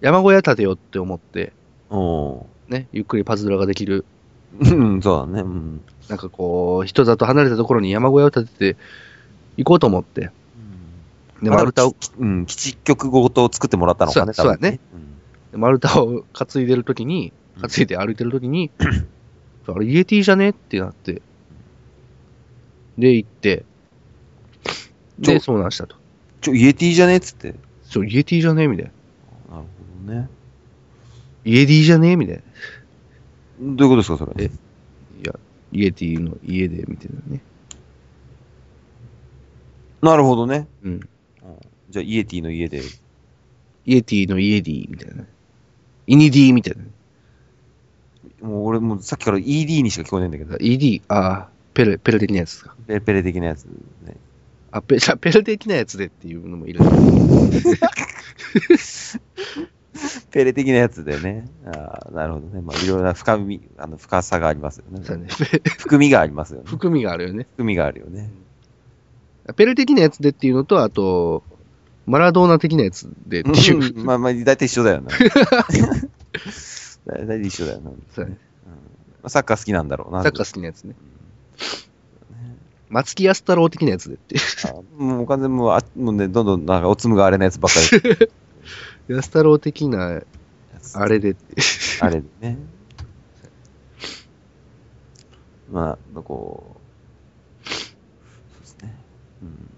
[0.01, 1.53] 山小屋建てようって思って、
[1.90, 5.42] おね、ゆっくりパズドラができる、ーうん、そうだね。
[5.42, 5.81] うん。
[6.09, 8.76] なんかこう、人里離れたところに山小屋を建てて
[9.57, 10.31] 行こうと思って、
[11.42, 15.11] で、まだ丸太を、うん、基地局ごと作ってもらったのかね、そうだね多分
[15.53, 18.70] で丸太を担いでるときに、担いで歩いてるときに、
[19.66, 21.22] あれ、イエティじゃねってなって、
[22.98, 23.64] で、行って、
[25.18, 25.96] で、遭難したと。
[26.40, 27.55] ちょ、イエティじゃねっつって。
[27.85, 28.90] そう、イエティじゃねみたい
[29.50, 29.57] な。
[29.57, 29.68] なる
[30.07, 30.29] ほどね。
[31.44, 32.16] イエディじゃね？
[32.16, 32.42] みたいな。
[33.61, 34.44] どういうことですか、それ？
[34.44, 34.50] え
[35.22, 35.35] いや、
[35.72, 37.42] イエティの家で、みたいなね。
[40.03, 40.66] ななるほどね。
[40.83, 41.00] うん。
[41.90, 42.83] じゃあ、イエティの家で。
[43.87, 45.24] イエティのイエディみたいな。
[46.07, 46.74] イニディみたい
[48.40, 48.48] な。
[48.48, 50.57] もう俺もうさっきから ED にしか聞こえないんだけど。
[50.57, 52.74] ED、ああ、ペレ、ペレ的なやつか。
[52.87, 54.16] ペレペレ的なやつね。
[54.72, 56.81] あ、ペ、じゃあペレ的なやつでっていうのもいる。
[60.31, 61.49] ペレ的なやつでね。
[61.67, 62.61] ああ、なるほどね。
[62.61, 65.01] まあ、いろいろな深み、あの、深さがありますよね。
[65.05, 65.29] そうだね。
[65.29, 66.65] ペ含みがありますよね。
[66.67, 67.47] 含みがあるよね。
[67.51, 68.31] 含みがあるよね。
[69.57, 71.43] ペレ的なやつでっていうのと、あと、
[72.07, 73.99] マラドーナ的なやつでっていう。
[73.99, 75.11] うんまあまあ、大体一緒だよな。
[77.07, 77.91] 大体一緒だよな。
[78.15, 78.39] そうだね
[79.23, 80.23] まあサッカー好きなんだろうな。
[80.23, 80.95] サッカー好きなやつね。
[82.89, 84.37] 松木安太郎的なやつでって。
[84.67, 88.29] あもう完全にもう、あもうね、どんどんなんかおつむがあれなやつばっかり。
[89.14, 90.23] 安太郎的な、
[90.94, 91.57] あれでって。
[92.01, 92.59] あれでね。
[95.70, 96.77] まあ、こ
[97.64, 97.75] う、そ
[98.59, 98.96] うですね。
[99.42, 99.70] うん。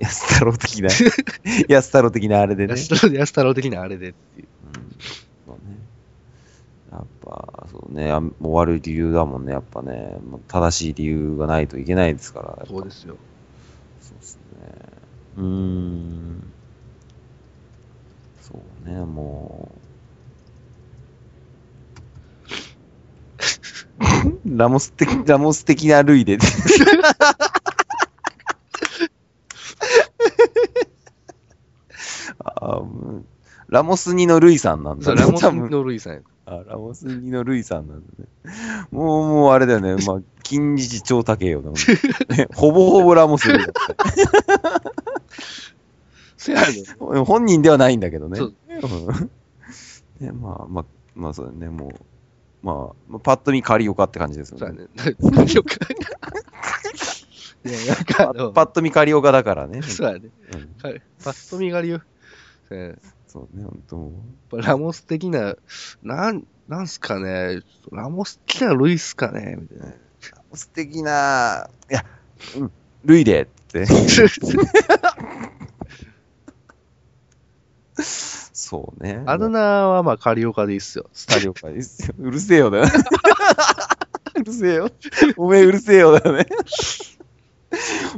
[0.00, 0.88] 安太郎的な、
[1.68, 2.74] 安太郎的なあれでね。
[2.74, 4.48] 安太郎的なあれでっていう。
[4.66, 4.86] うん
[5.46, 5.78] そうね。
[6.90, 10.16] やっぱ、そうね、あ終わる理由だもんね、やっぱね。
[10.28, 12.66] もう正しい理由がないといけないですから。
[12.66, 13.16] そうですよ。
[14.00, 14.40] そうですね。
[15.36, 16.52] うーん。
[18.86, 19.86] ね、もう。
[24.58, 26.38] ラモス的、ラモス的な類で。
[32.38, 33.22] あー
[33.68, 35.20] ラモス2のルイさんなんだね。
[35.20, 36.20] ラモス多分のルイさんや。
[36.46, 38.28] あ、ラモス2のルイさんなんだね。
[38.92, 39.96] もう、もうあれだよね。
[40.06, 41.72] まあ、金字超高えよな。
[41.72, 43.82] ね ほぼほぼラモスルイだった。
[46.36, 46.66] せやね。
[47.24, 48.38] 本人ではないんだけどね。
[48.38, 48.65] そううん
[50.20, 50.84] ね、まあ、まあ、
[51.14, 51.90] まあそうだね、もう、
[52.62, 54.82] まあ、まあ、パッと見カリオカって感じですよそうやね。
[54.82, 54.88] ね。
[55.20, 55.76] 何をか。
[57.64, 59.82] いや、なんかあの、パッと見カリオカだからね。
[59.82, 60.30] そうやね。
[60.52, 60.90] うんか
[61.24, 62.02] パッと見がりよ。
[62.68, 64.12] そうやねそうね、本当も
[64.52, 64.62] う。
[64.62, 65.56] ラモス的な、
[66.02, 67.60] なん、なんすかね、
[67.92, 69.94] ラモス的なルイスかね、みたいな。
[70.54, 72.04] 素敵な、いや、
[72.56, 72.72] うん、
[73.04, 73.84] ルイでって。
[78.56, 79.22] そうね。
[79.26, 81.10] あだ名はまあカリオカでいいっすよ。
[81.28, 82.14] カリオカですよ。
[82.18, 82.84] うるせえよだよ。
[84.34, 84.90] うるせえよ。
[85.36, 86.46] おめえうるせえよだよね。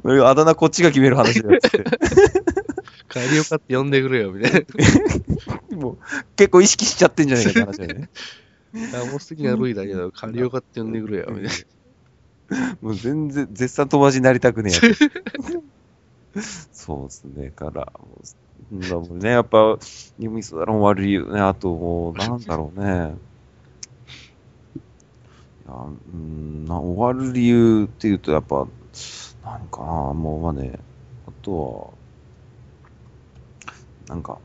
[0.05, 1.83] 俺あだ名こっちが決める話だよって。
[3.09, 4.67] カリオカって呼んでくれよ、みたい
[5.75, 5.99] もう、
[6.37, 8.11] 結構意識しちゃってんじゃないかって話だよね。
[8.75, 8.99] な。
[9.01, 11.67] ラモス的なルイだけど、カリオカって呼んでくれよ、みたい
[12.51, 12.79] な。
[12.81, 15.11] もう全然、絶賛友達になりたくねえやつ
[16.73, 18.27] そうですね、から、もう
[18.73, 19.79] だもんね、やっぱ、
[20.19, 23.15] ニムイスだろ、終わる理由ね、あともう、なんだろうね。
[24.77, 28.67] いや、うん、な終わる理由っていうと、やっぱ、
[29.45, 30.79] 何かな、もう、まあね、
[31.27, 31.97] あと
[34.09, 34.39] は、なんか、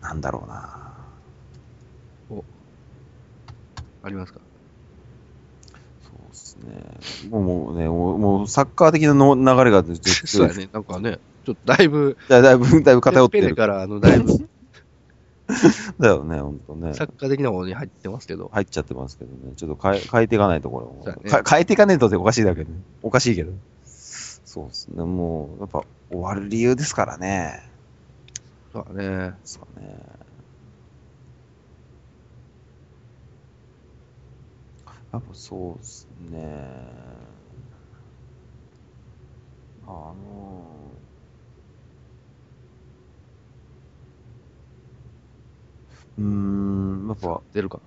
[0.00, 0.92] なんだろうな。
[2.30, 2.44] お
[4.02, 4.51] ありますか？
[6.62, 7.28] ね。
[7.30, 10.68] もうもうね、もうサッカー的なの流れがずっと、そうやね。
[10.72, 13.42] なんかね、ちょっとだいぶ、だだいぶ、だいぶ偏ってる。
[13.44, 14.32] ペレから、あの、だいぶ、
[15.98, 17.04] だよね、ほんとねサ。
[17.04, 19.52] ッカー的なものに入ってますけど、入っちゃってますけどね。
[19.56, 22.78] ちょっと変え、変えていかないところも、ねか変えていかないとっておかしいだけどね。
[23.02, 23.52] おかしいけど。
[23.84, 25.02] そうですね。
[25.02, 27.62] もう、やっぱ、終わる理由ですからね。
[28.72, 29.34] そうだね。
[29.44, 29.96] そうね。
[35.12, 36.38] やっぱそうっすね。
[39.86, 47.80] あのー、うーん、やっぱ出るか。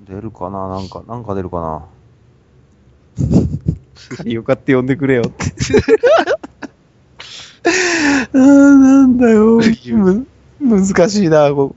[0.00, 0.68] 出るかな？
[0.68, 1.60] なんか、なんか出るか
[4.24, 4.30] な？
[4.30, 5.44] よかって呼んでくれよって。
[8.34, 9.60] あーなんだよ。
[9.94, 10.26] む
[10.60, 11.74] 難しいな、こ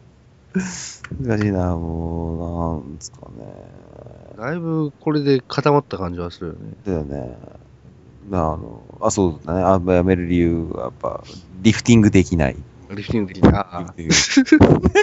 [1.20, 4.25] 難しいな、もう、なんですかね。
[4.38, 6.60] だいぶこれで固まった感じはするよね。
[6.86, 7.38] だよね。
[8.30, 9.62] まあ、あの、あ、そうだね。
[9.62, 11.24] あやめる理由はやっぱ、
[11.62, 12.56] リフティングできない。
[12.90, 13.50] リフティング的に。
[13.54, 13.94] ああ。
[13.98, 14.90] リフティング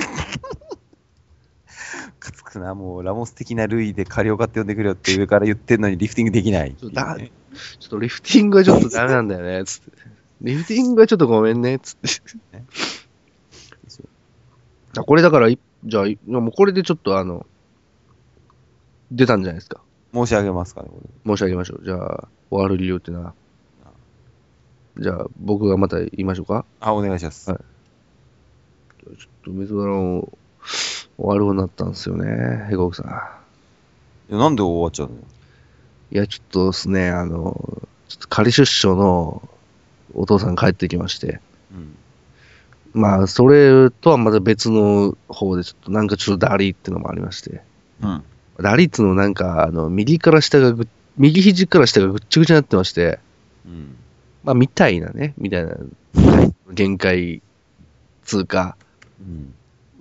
[2.19, 9.91] かつくな、もう、ラモス的な類でカリオカって呼んでくれよって上から言ってんのにリフティングできないね、だちょっとリフティングはちょっとダメなんだよね、つって。
[10.43, 12.09] リフティングはちょっとごめんね、つって。
[14.99, 17.47] あこれだからい、じゃあ、もうこれでちょっとあの、
[19.13, 19.81] 出たんじゃないですか？
[20.13, 20.91] 申し上げますかね。
[21.25, 21.85] 申し上げましょう。
[21.85, 23.35] じゃあ、終わる理由っていうのは。
[24.99, 26.65] じゃあ、僕がまた言いましょうか？
[26.81, 27.51] あ、お願いします。
[27.51, 27.61] はい
[29.05, 30.31] ちょっとメゾドラン終
[31.17, 33.07] わるようになったんですよね、ヘコクさん。
[34.31, 35.15] いやなんで終わっちゃうの？
[35.17, 35.23] よ。
[36.13, 39.49] いや、ちょっとですね、あの、ちょっと仮出所の
[40.15, 41.41] お父さん帰ってきまして、
[42.95, 43.01] うん。
[43.01, 47.63] まあ、それとはまた別の方で、ちょっとなんかちょっとダリーっていうのもありまして、
[48.03, 48.23] うん。
[48.63, 53.19] ダリーっていうのなんか、あの、右から下がぐ、右肘から下がぐっちゃぐちゃになってまして、
[53.67, 53.97] うん。
[54.45, 55.77] まあ、みたいなね、みたいな、
[56.73, 57.43] 限界
[58.25, 58.77] 通過。
[59.21, 59.55] うん。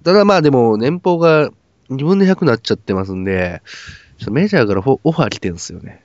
[0.03, 1.51] ただまあでも、年俸が
[1.89, 3.61] 2分の100になっちゃってますんで、
[4.17, 6.03] ちょっとメジャーからオファー来てるんですよね。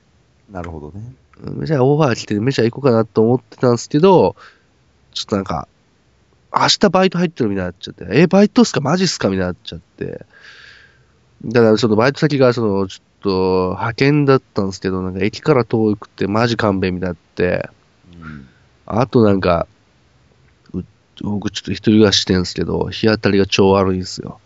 [0.51, 1.13] なるほどね。
[1.39, 4.35] メジャーオファー来て、メジャー行こうかなと思ってたんですけど、
[5.13, 5.67] ちょっとなんか、
[6.53, 8.81] 明日バイト入ってるみたいになっちゃって、え、バイトっすか？
[8.81, 9.29] マジっすか？
[9.29, 10.25] みたいになっちゃって。
[11.45, 17.69] だから、そのバイト先が、その、ちょっと、派遣だったんですけど、なんか駅から遠くてマジ勘弁みたいになって、
[18.21, 18.47] うん。
[18.85, 19.67] あとなんか、
[20.73, 20.83] う
[21.21, 24.39] 僕ちょっと一人暮らししてるんですけど、日当たりが超悪いんですよ。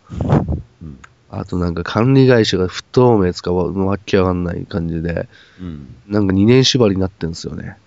[0.81, 0.99] うん。
[1.29, 5.95] あとなんか管理会社が不透明つかわわけわかんない感じで、うん。
[6.07, 7.77] なんか2年縛りになってるんですよね。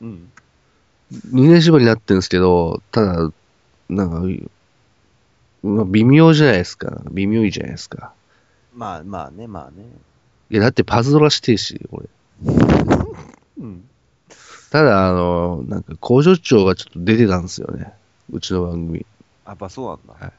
[0.00, 0.30] うん。
[1.32, 3.30] 2年縛りになってるんですけど、ただ、
[3.88, 4.22] なんか、
[5.62, 7.02] まあ、微妙じゃないですか。
[7.10, 8.12] 微妙いじゃないですか。
[8.74, 9.84] まあまあね、まあね。
[10.50, 12.08] いや、だってパズドラしてるし、これ。
[13.58, 13.84] うん。
[14.70, 17.92] ただ、あの、なんか工場長がちょっと出てたんですよね。
[18.30, 19.06] うちの番組。
[19.46, 20.26] やっぱそうなんだ。
[20.26, 20.32] はい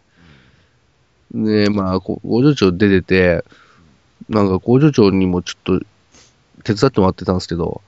[1.34, 3.46] で、まあ、こ工場長出てて、
[4.30, 5.86] なんか工場長にもちょっと
[6.64, 7.82] 手伝ってもらってたんですけど、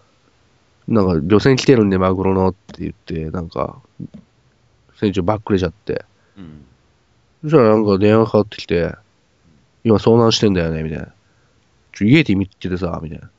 [0.87, 3.79] なんか漁船来てるんでマグロのって言って、なんか、
[4.95, 6.03] 船長バックれちゃって、
[6.37, 6.65] うん。
[7.43, 8.93] そしたらなんか電話かかってきて、
[9.83, 11.07] 今遭難してんだよね、みたいな。
[11.93, 13.29] ちょ、イエティ見っけてさ、みたいな。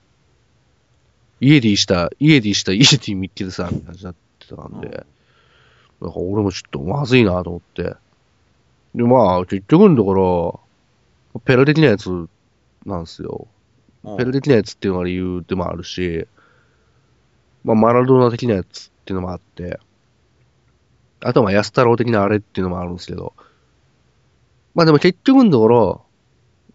[1.40, 5.06] イエティした、イエティした、イエティ見っけてさ、みたいな感じになってたんで、
[6.00, 7.94] なんか俺もちょっとまずいなと思って。
[8.94, 10.60] で、まあ、結局のところ、
[11.44, 12.28] ペラ的なやつ
[12.86, 13.46] なんですよ。
[14.16, 16.26] ペラ的なやつっていうのが理由でもあるし、
[17.64, 19.78] まあ、マラドーナ的なやつっていうのもあって、
[21.20, 23.34] あとはまあ安太郎的なあれっていうのもあるんですけど、
[24.74, 26.02] まあでも結局のところ、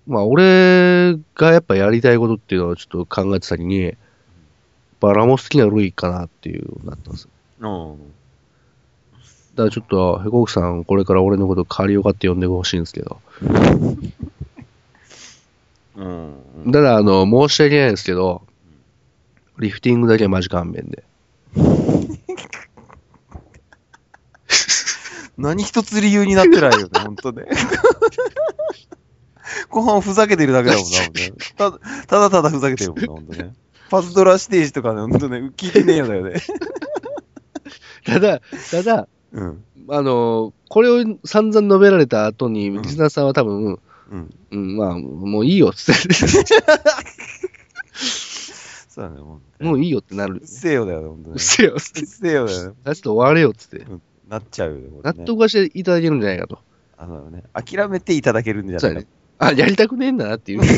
[0.08, 3.94] まあ俺がやっぱやりたいことっていうのをちょっと考えてた先に、やっ
[5.00, 7.30] ぱラモス的なルイかなっていうなったんですよ。
[7.60, 7.98] うん。
[9.56, 13.22] だからちょっと、ヘコークさん、これから俺のことカリオカって呼んでほしいんですけど。
[15.96, 16.72] うん。
[16.74, 18.42] ただ、あの、申し訳ないですけど、
[19.58, 21.04] リフティングだけはマジ勘弁で。
[25.38, 27.46] 何一つ理由になってないよね、ほんとね。
[29.70, 31.32] 後半ふざけてるだけだもんな、ほんとね。
[31.58, 33.54] ただただただふざけてるもんな、ほんとね。
[33.90, 36.42] パズドラステージとかね、ほんとね、聞いてねえよだよね。
[38.06, 39.64] ただ、ただ、うん。
[39.90, 43.80] あの、これを散々述べられた後に、うんリスナーさんは多分、
[44.10, 44.36] うん。
[44.52, 46.14] うん、まあ、もういいよっつって、
[48.96, 50.42] そうだね、ほんともういいよってなるうっ。
[50.46, 51.34] せえよだよね、ほんとね。
[51.34, 52.76] うっせえようってせえよだよね。
[52.86, 53.86] ちょっと終われよっつって。
[54.30, 55.26] なっちゃうよね、納ね。
[55.26, 56.60] 得はしていただけるんじゃないかと。
[56.98, 59.08] あのね、諦めていただけるんじゃないそうやね。
[59.38, 60.62] あ、やりたくねえんだなっていう。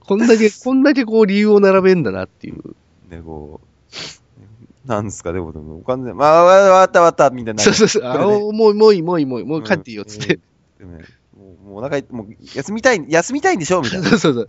[0.00, 2.74] こんだけ、こんだけこう理由を並べんだなっていう。
[3.08, 7.62] ね、こう、なんですか、でも、でも、完全に、まあ、わったわかった、みたいな。
[7.62, 8.04] そうそうそう。
[8.04, 10.40] あ、もう、もういい、もういい、もういい、もう帰っていいよっつって。
[10.80, 10.90] うん。
[10.90, 11.04] でもね、
[11.36, 13.80] もう、もうお腹い、もう、休みたい、休みたいんでしょ？
[13.80, 14.08] みたいな。
[14.10, 14.48] そうそうそう。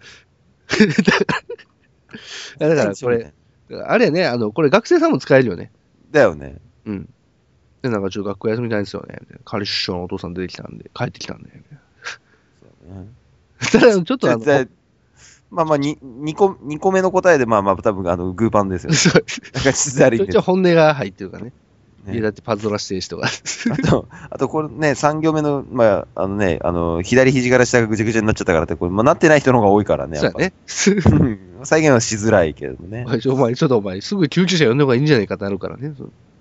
[2.58, 3.32] だから、これ、
[3.86, 5.72] あれやね、あの、これ学生さんも使えるよね。
[6.12, 6.58] だよね。
[6.86, 7.10] うん。
[7.82, 9.18] で、なんかちょっと学校休みたいんですよね。
[9.22, 11.50] みたいな仮出所のお父さん出てきたんで、帰ってきたんで。
[11.52, 11.56] そ
[12.92, 13.08] うね
[13.60, 14.68] なただ、 ちょっとあの、
[15.52, 18.96] まあまあ、に2個、二個目の答えで、まあまあ、多分、あの、グーパンですよね。
[18.96, 19.14] そう
[19.54, 21.54] なんか、実在ある意味一応本音が入ってるからね。
[22.06, 23.28] ねいや、だってパズドラしてる人が。
[23.28, 30.40] あと、あとこれね、3行目の、まあ、あのね、あの、左肘から下がぐちゃぐちゃになっちゃったからって、これ、まあ、なってない人の方が多いからね、やっぱ。
[30.66, 31.18] そうやね。
[31.20, 31.24] う
[31.62, 33.10] ん再現はしづらいけどねお。
[33.10, 35.94] 前、ちょお前、ちょっとお前、すぐ救急車呼んだ方がいいんじゃないかってなるからね。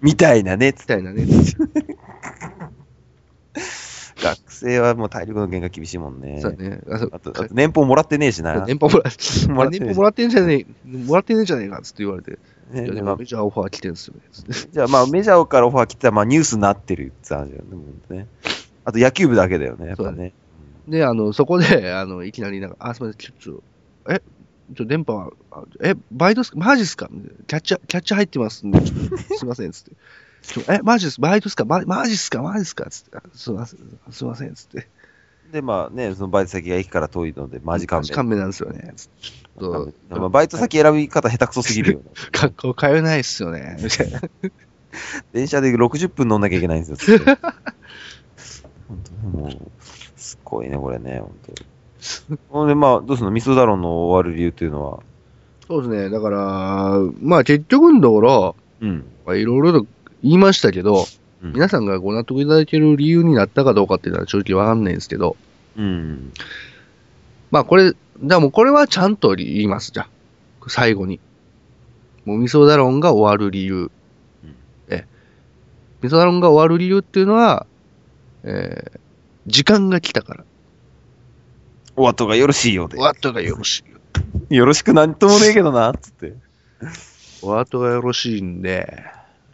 [0.03, 0.75] みたいなね。
[0.79, 1.25] みたいなね。
[4.23, 6.41] 学生はもう体力の限界厳しいもんね。
[6.41, 6.81] そうやね。
[6.91, 8.65] あそうあと、あと年俸もらってねえしな。
[8.67, 9.11] 年俸もら
[9.55, 12.39] もらってね年俸もらってんじゃねえ、もらってねえじゃねえかっつって言われて。
[12.73, 14.23] ねいや、でまあも、じゃあオファー来てんすよね。
[14.71, 17.65] じゃあまあメジャーからオファー来たらまあニュースになってるって話だよ
[18.11, 18.27] ね。
[18.85, 20.33] あと野球部だけだよね、やっぱそうだね。
[20.89, 23.63] で、あの、そこで、あの、いきなりなんか、あ、すみません、ちょ、ちょ、
[24.09, 24.21] え、
[24.75, 27.09] ちょ、電波は、あえ、バイトっすかマジっすか？
[27.47, 29.93] キャッチャー、キャッチャー入ってますんで、ちょっとすいません、つって。
[30.43, 31.65] ちょえ、マジっす、バイトっすか？
[31.65, 32.43] ママジっすか？
[32.43, 32.89] マジっすか？
[32.91, 34.89] つって、あすいません、すいません、つって。
[35.53, 38.11] で、まあね、そのバイト先が駅から遠いので、マジ勘弁。
[38.15, 38.93] 勘弁なんですよね。
[38.97, 42.05] つってちょっと、まあバイト先選び方下手くそすぎるよね。
[42.33, 43.77] 学校通えないっすよね。
[43.83, 44.21] みたいな。
[45.33, 47.19] 電車で60分乗んなきゃいけないんですよ。
[48.89, 49.51] 本当ね、もう、
[50.17, 51.53] すっごいね、これね、本当
[52.51, 53.31] ほんで、まあ、どうすんの？
[53.31, 55.01] 味噌だろうの終わる理由っていうのは？
[55.69, 56.11] そうですね。
[56.11, 59.05] だから、まあ結局のところ、うん。
[59.25, 59.87] まあいろいろと
[60.23, 61.05] 言いましたけど、
[61.43, 65.37] うん皆さんがご納得いただける理由になったかどうかっていうのは正直わかんないんですけど、
[65.77, 66.33] うん。
[67.51, 70.09] まあこれ、じゃあもうこれはちゃんと言います、じゃあ。
[70.69, 71.19] 最後に。
[72.25, 73.91] もう味噌ダロンが終わる理由。
[74.45, 74.55] うん
[74.89, 75.05] え、
[76.03, 77.67] 味噌ダロンが終わる理由っていうのは、
[78.45, 79.01] えー、
[79.49, 80.45] 時間が来たから。
[81.97, 83.07] お後がよろしいようでお。
[83.07, 83.85] 後がよろし
[84.51, 84.55] い。
[84.55, 86.35] よろしくなんともねえけどな、つって。
[87.43, 89.05] お後がよろしいんで、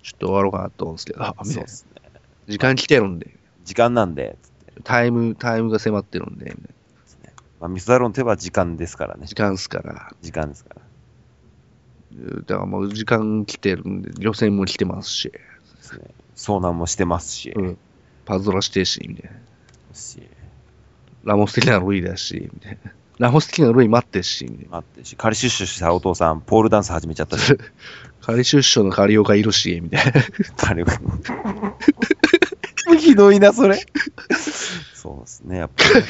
[0.03, 2.03] ちょっと終わろうかなと思うんですけど、あ、みたいうなそっすね。
[2.49, 3.35] 時間来てるんで、
[3.65, 4.83] 時間なんで、つって。
[4.83, 6.57] タイム、タイムが迫ってるんで、
[7.61, 9.35] まあ、味噌だろうの手は時間ですからね時。
[9.35, 10.13] 間っすから。
[10.23, 10.83] 時間ですから。
[12.41, 15.41] だからもう時間来てるんで、予選も来てますし、で
[15.81, 16.05] すね。
[16.37, 17.51] 遭難もしてますし。
[17.51, 17.79] うん
[18.29, 19.39] パズドラしてるし、みたいな。
[19.95, 20.21] し
[21.25, 22.93] ラモス的なルイだし、みたいな。
[23.19, 24.71] ラモス的なルイ待ってるし、みたいな。
[24.79, 27.57] 待ってし、仮出所したお父さん、ポールダンス始めちゃったし。
[28.23, 30.13] 仮出所の仮岡いるし、みたいな。
[30.57, 31.01] 彼が。
[32.99, 33.81] ひどいな、それ。
[34.95, 36.05] そうですね、やっぱり。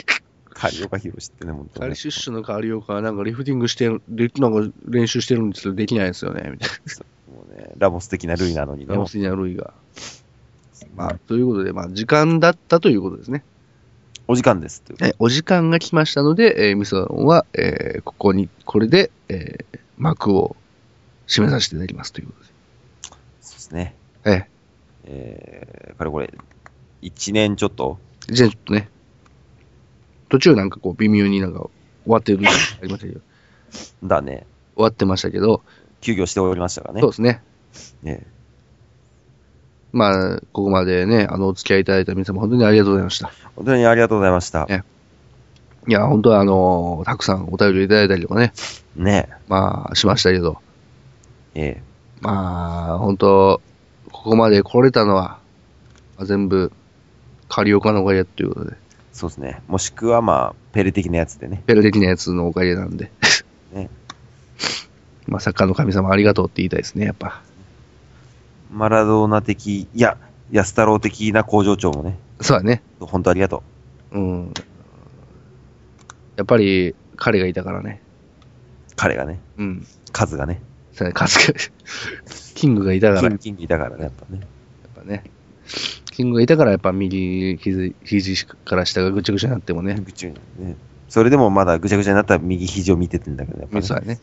[0.58, 6.70] カリオカヒロシってね、本当ね仮出所の仮岡はなんかリフティングしてる、でなんか練習してるんですけどできないですよね、みたい
[7.32, 8.88] もうね、ラモス的なルイなのにな。
[8.88, 8.94] ね。
[8.94, 9.72] ラモス的なルイが。
[10.96, 13.44] まあ、ということで、まあ、時間だったということですね。
[14.28, 20.54] お時間ですっていお時間が来ましたので、えー、ミソは、えーここに、これで、えー幕を
[21.26, 22.50] 締めさせていただきますということで。
[23.40, 23.94] そうですね。
[24.24, 24.46] え
[25.04, 26.32] えー、かれこれ、
[27.02, 27.98] 1年ちょっと？
[28.28, 28.88] ーじゃあちょっとね、
[30.28, 31.70] 途中なんかこう微妙になんか終
[32.06, 33.20] わってるのがありましたけど、
[34.04, 34.46] だね。
[34.76, 35.62] 終わってましたけど、
[36.00, 37.00] 休業しておりましたからね。
[37.00, 37.42] そうですね。
[38.02, 38.26] ね
[39.92, 43.30] まあ、ここまでね、あの、お付き合いいただいた皆様本当にありがとうございました。
[43.56, 44.66] 本当にありがとうございました。
[44.68, 44.82] え
[45.86, 48.52] いや、本当はあの、たくさんお便りいただいたりとかね、
[48.96, 50.58] ねまあ、しましたけど、
[51.54, 51.82] え
[52.20, 53.62] まあ、本当
[54.12, 55.38] ここまで来れたのは、
[56.16, 56.72] まあ全部、
[57.48, 58.76] 仮岡のおかげということで、
[59.12, 59.62] そうですね。
[59.68, 61.62] もしくは、まあ、ペレ的なやつでね。
[61.66, 63.10] ペル的なやつのおかげなんで。
[63.72, 63.88] ね
[65.26, 67.42] まあ、サッカーの神様ありがとうって言いたいですね、やっぱ。
[68.70, 70.16] マラドーナ的、いや、
[70.50, 72.82] 安太郎的な工場長もね、そうだね。
[73.00, 73.62] 本当ありがと
[74.12, 74.54] うん。
[76.36, 78.00] やっぱり、彼がいたからね。
[78.90, 78.92] う。
[78.96, 79.86] 彼がね、うん。
[80.12, 80.60] 数がね、
[80.92, 81.58] そうだね、数が、
[82.54, 84.46] キングがいたから、やっキンキンいたからね、やっぱね。
[84.98, 85.24] ぱね。
[86.12, 89.94] キングがいたから、やっぱ右肘肘から下がぐちゃぐちゃになってもね。
[89.94, 90.76] ぐちゃぐちゃね。
[91.08, 94.18] それでもまだぐちゃぐちゃになったら右肘を見ててんだけど、やっぱ、ね、そうだね。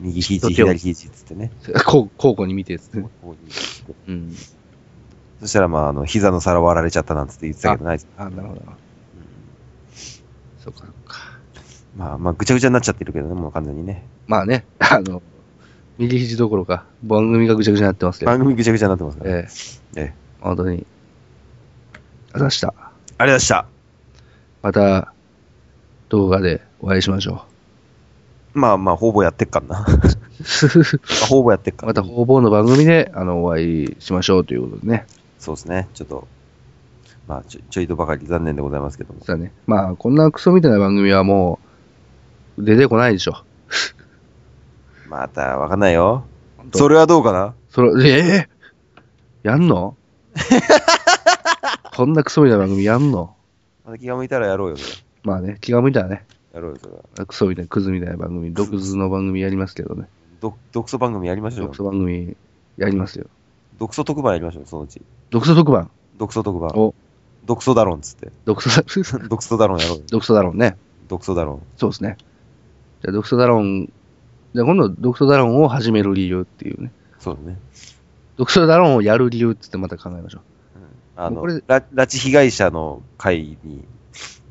[0.00, 1.50] 右肘、左肘っつってね。
[1.86, 3.08] こう交互に見て、つってう
[4.08, 4.34] うん。
[5.40, 8.00] そしたら、まあ、あの、膝の皿割られちゃったなんつって言ってたけどない。
[8.16, 8.62] あ、なるほど。
[10.58, 11.38] そうか、そうか。
[11.96, 14.04] まあ、まあ、ぐちゃぐちゃになっちゃってるけどね、もう完全にね。
[14.26, 15.22] まあね、あの、
[15.98, 19.30] 右肘どころか、番組がぐちゃぐちゃになってますけど、番組ぐちゃぐちゃになってますから。
[19.30, 19.48] え
[19.96, 22.68] えええ本当に、ありがとうございました。
[22.68, 23.66] ありがとうございました。
[24.62, 25.12] また、
[26.08, 27.46] 動画でお会いしましょ
[28.56, 29.84] まあまあ、ほぼやってっかんな。
[31.28, 35.06] ほぼやってっかんまた、方々の番組で、あの、お会いしましょうということでね。
[35.38, 35.88] そうですね。
[35.92, 36.26] ちょっと、
[37.28, 39.20] まあちょ、ちょいとばかり残念でございますけども。
[39.24, 39.52] そうだね。
[39.66, 41.58] まあ、こんなクソみたいな番組はも
[42.56, 43.34] う、出てこないでしょ。
[45.08, 46.24] また、わかんないよ。
[46.72, 46.78] 当？
[46.78, 47.54] それはどうかな？
[47.68, 48.48] それ、ええ
[49.42, 49.96] やんの？
[51.94, 53.34] こんなクソみたいな番組やんの？
[53.84, 54.76] また気が向いたらやろうよ、
[55.22, 56.24] まあね、気が向いたらね。
[56.56, 57.26] やろうよ、それは。
[57.26, 60.08] クソみたいな、クズみたいな番組、毒図の番組やりますけどね。
[60.40, 61.76] 毒毒素番組やりましょうよ毒。
[61.76, 62.36] 素番組
[62.76, 63.26] やりますよ。
[63.78, 65.02] 毒素特番やりましょうよ、そのうち。
[65.30, 65.90] 毒素特番？
[66.18, 66.70] 毒素特番。
[66.74, 66.94] お、
[67.44, 68.32] 毒素ダロンっつって。
[68.44, 68.84] 毒素だ、
[69.28, 70.04] 毒素ダロンやろうよ。
[70.10, 70.76] 毒素だろうね。
[71.08, 71.62] 毒素ダロン。
[71.76, 72.16] そうですね。
[73.02, 73.92] じゃあ、毒素ダロン、
[74.54, 76.90] じゃあ今度、毒素ダロンを始める理由っていうね。
[77.18, 77.58] そうだね。
[78.36, 80.42] 毒素ダロンをやる理由ってってまた考えましょう。
[81.16, 83.84] あの、これラ拉致被害者の会に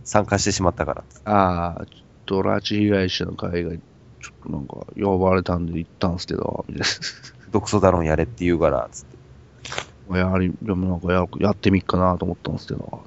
[0.06, 1.04] 参加してしまったから。
[1.26, 6.88] ああ、ちょっと拉致被害者の会が、ちょっとなんか、呼ばれたんで行ったんすけど、みたい
[7.52, 10.14] 毒素 ダロンやれって言うから、つって。
[10.14, 10.20] な。
[10.20, 13.02] やはり、でもなんかややってみっかなと思ったんですけど、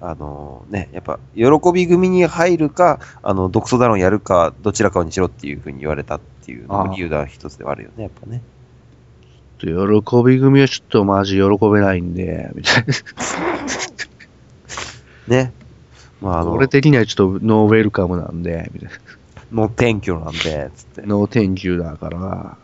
[0.00, 8.42] あのね、やっぱ、喜び組に入るか、あの、毒素ダロンやるか、どちらかにしろっていうふうに言われたっていうのも理由が一つではあるよね、やっぱね。
[9.58, 12.84] ちょっと喜び組はちょっとマジ喜べないんで、みたい
[15.28, 15.52] ね。
[16.20, 16.44] まあ、あな。
[16.46, 18.90] の、俺的にはちょっとノーウェルカムなんで、みたい
[19.52, 21.08] の転居なんで、つってな。。
[21.08, 22.58] ノーテンキューだから、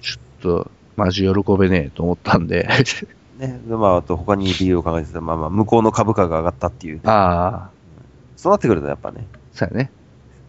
[0.00, 2.68] ちょっとマジ喜べねえと思ったんで、
[3.38, 3.60] ね。
[3.66, 7.02] でまあ、あと他に理由を考えてたら、まあまあ、向こうの株価が上がったっていう、ね。
[7.06, 7.70] ああ、
[8.36, 9.90] そうなってくるとやっぱね、そうやね。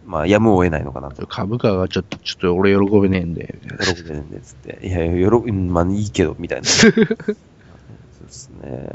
[0.04, 1.26] まあ、やむを得ないのかなと。
[1.26, 3.54] 株価がちょっと、ちょっと俺喜べねえんで。
[3.80, 4.86] 喜んでるんで、つって。
[4.86, 6.66] いやいや、よろ、うんまあ、いいけど、みたいな。
[6.68, 7.06] そうで
[8.28, 8.88] すね。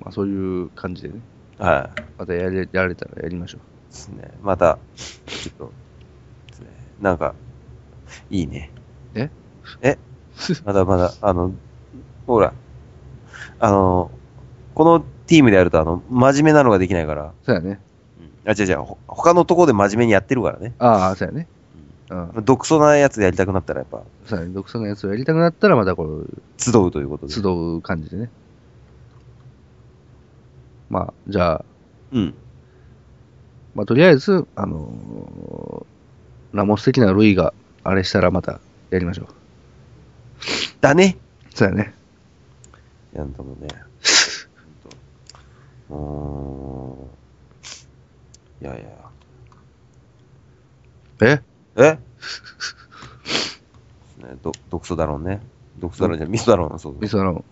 [0.00, 1.20] まあそういう感じでね。
[1.58, 2.00] はい。
[2.18, 3.60] またやれ、やれたらやりましょう。
[3.92, 4.30] ですね。
[4.42, 5.72] また、ちょっと、
[6.48, 6.66] ですね。
[7.00, 7.34] なんか、
[8.30, 8.70] いいね。
[9.14, 9.30] え？
[9.82, 9.98] え？
[10.64, 11.52] まだまだ、あの、
[12.26, 12.52] ほら、
[13.58, 14.10] あの、
[14.74, 17.80] このチームでやると、あの、真面目なのができないから、そうやね。
[18.46, 20.72] あ、違う違う、ほ他のところで真面目にやってるからね。
[20.78, 21.46] ああ、そうやね。
[22.10, 22.44] うん。
[22.44, 24.52] 独創なやつやりたくなったら、やっぱ、そうやね。
[24.54, 26.26] 独創のやつをやりたくなったら、またこう、
[26.58, 27.32] 集うということで。
[27.32, 28.30] 集う感じでね。
[30.90, 31.64] まあ、じゃあ、
[32.12, 32.34] うん。
[33.74, 35.90] まあ、とりあえず、あのー
[36.52, 38.58] ラモス的なルイがあれしたらまた
[38.90, 39.26] やりましょう。
[40.80, 41.16] だね。
[41.54, 41.94] そうやね。
[43.12, 43.68] やんともね。
[45.90, 46.00] うーん。
[48.62, 48.88] いやいや。
[51.22, 51.40] え？
[51.76, 51.98] え？
[54.26, 55.40] ね、ど、毒素だろうね。
[55.78, 57.44] 毒素だろうじゃん、味噌だろうな、そうミスラモ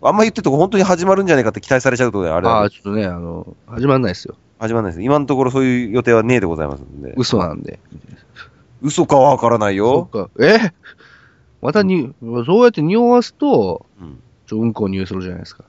[0.00, 4.36] あんま言ってるとこ本当に始まるんじゃないかって期待されちゃうとね、あれああ、はちょっとね、あの、始まんないですよ。
[4.58, 5.02] 始まらないです。
[5.02, 7.14] 今のところそういう予定はねえでございますんで。
[7.16, 7.78] 嘘なんで。
[8.82, 10.28] 嘘かはわからないそよう。
[10.28, 10.30] か。
[10.40, 10.72] え？
[11.60, 12.14] またに、
[12.46, 14.20] そうやって匂わすと、うん。
[14.46, 15.64] ちょ、うんこを匂いするじゃないですか。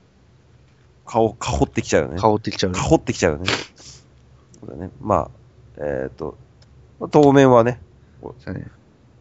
[1.06, 2.20] 顔、かほってきちゃうよね。
[2.20, 2.84] 香ってきちゃうねか。
[2.84, 3.50] ほってきちゃうよね。
[4.60, 4.90] そうだね。
[5.00, 5.30] まあ、
[5.78, 6.36] えっ、と、
[7.10, 7.80] 当面はね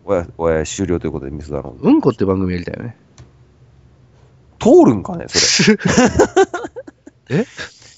[0.06, 1.88] おや、おや終了ということでミスだろう。
[1.88, 2.98] うんこって番組やりたいよね。
[4.60, 5.78] 通るんかね、それ。
[7.30, 7.46] え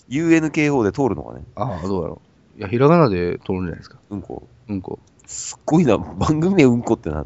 [0.10, 1.44] ?UNKO で通るのかね。
[1.56, 2.22] ああ、どうだろ
[2.56, 2.60] う。
[2.60, 3.98] いや、ひらがなで通るんじゃないですか。
[4.10, 4.48] うんこ。
[4.68, 5.00] うんこ。
[5.26, 5.98] すっごいな。
[5.98, 7.26] 番組名うんこってな。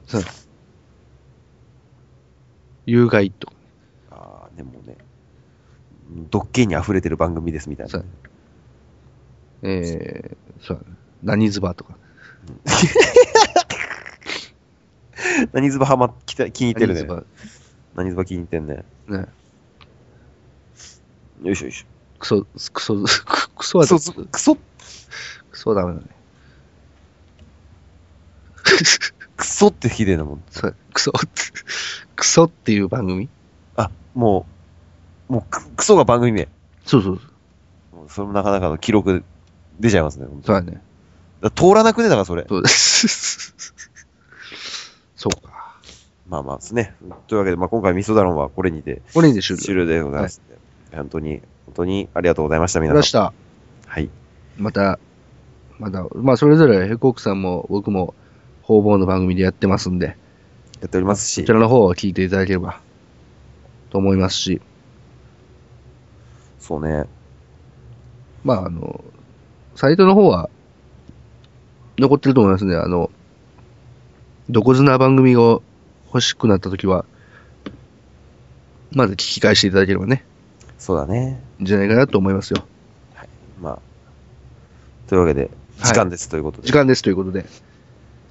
[2.86, 3.52] 有害と。
[4.12, 4.98] ああ、でもね、
[6.30, 8.04] ドッキリに溢れてる番組ですみたいな。
[9.64, 10.96] えー、そうやね。
[11.24, 11.98] 何ズバとか。
[15.54, 17.08] 何ズバハマきた気に入ってるね。
[17.96, 18.84] 何ズバ気に入ってんね。
[19.08, 19.26] バね。
[21.44, 21.86] よいしょよいしょ。
[22.20, 22.96] クソ、クソ、
[23.56, 26.06] クソはクソ、クソ、クソはダメだね。
[29.38, 30.44] クソってひでえなもん。
[30.50, 31.12] そうクソ、
[32.16, 33.30] クソっていう番組？
[33.78, 34.46] あ、も
[35.30, 36.48] う、もうク、クソが番組名。
[36.86, 37.22] そうそう
[37.94, 38.10] そう。
[38.10, 39.24] それもなかなかの記録
[39.80, 40.28] 出ちゃいますね。
[40.46, 40.82] そうだね。
[41.42, 42.46] だから通らなくねだから、それ。
[42.48, 43.54] そうです。
[45.16, 45.55] そうか。
[46.28, 46.96] まあまあですね。
[47.28, 49.62] というわけで、まあ今回ミソダロンはこれにてこれで終了。
[49.62, 50.42] 終了でございます、
[50.92, 52.98] 本当に、本当にありがとうございました、皆さん。
[52.98, 53.34] ました。
[53.86, 54.10] はい。
[54.58, 55.00] また、
[55.80, 58.14] また、まあ、それぞれ、ヘコークさんも僕も、
[58.64, 60.18] 方々の番組でやってますんで、
[60.82, 62.82] やっておりますしそち、らの方を聞いていただければ、
[63.90, 64.62] と思いますし、
[66.60, 67.06] そうね。
[68.44, 69.04] まあ、あの、
[69.76, 70.50] サイトの方は、
[71.98, 72.76] 残ってると思いますね。
[72.76, 73.12] あの、
[74.50, 75.62] どこずな番組を
[76.16, 77.04] 欲しくなったときは、
[78.92, 80.24] まず聞き返していただければね、
[80.78, 81.42] そうだね。
[81.62, 82.64] じゃないかなと思いますよ。
[83.60, 83.80] まあ。
[85.10, 85.50] というわけで、はい
[85.84, 86.68] 時間です、ということで。
[86.68, 87.46] 時間ですということで、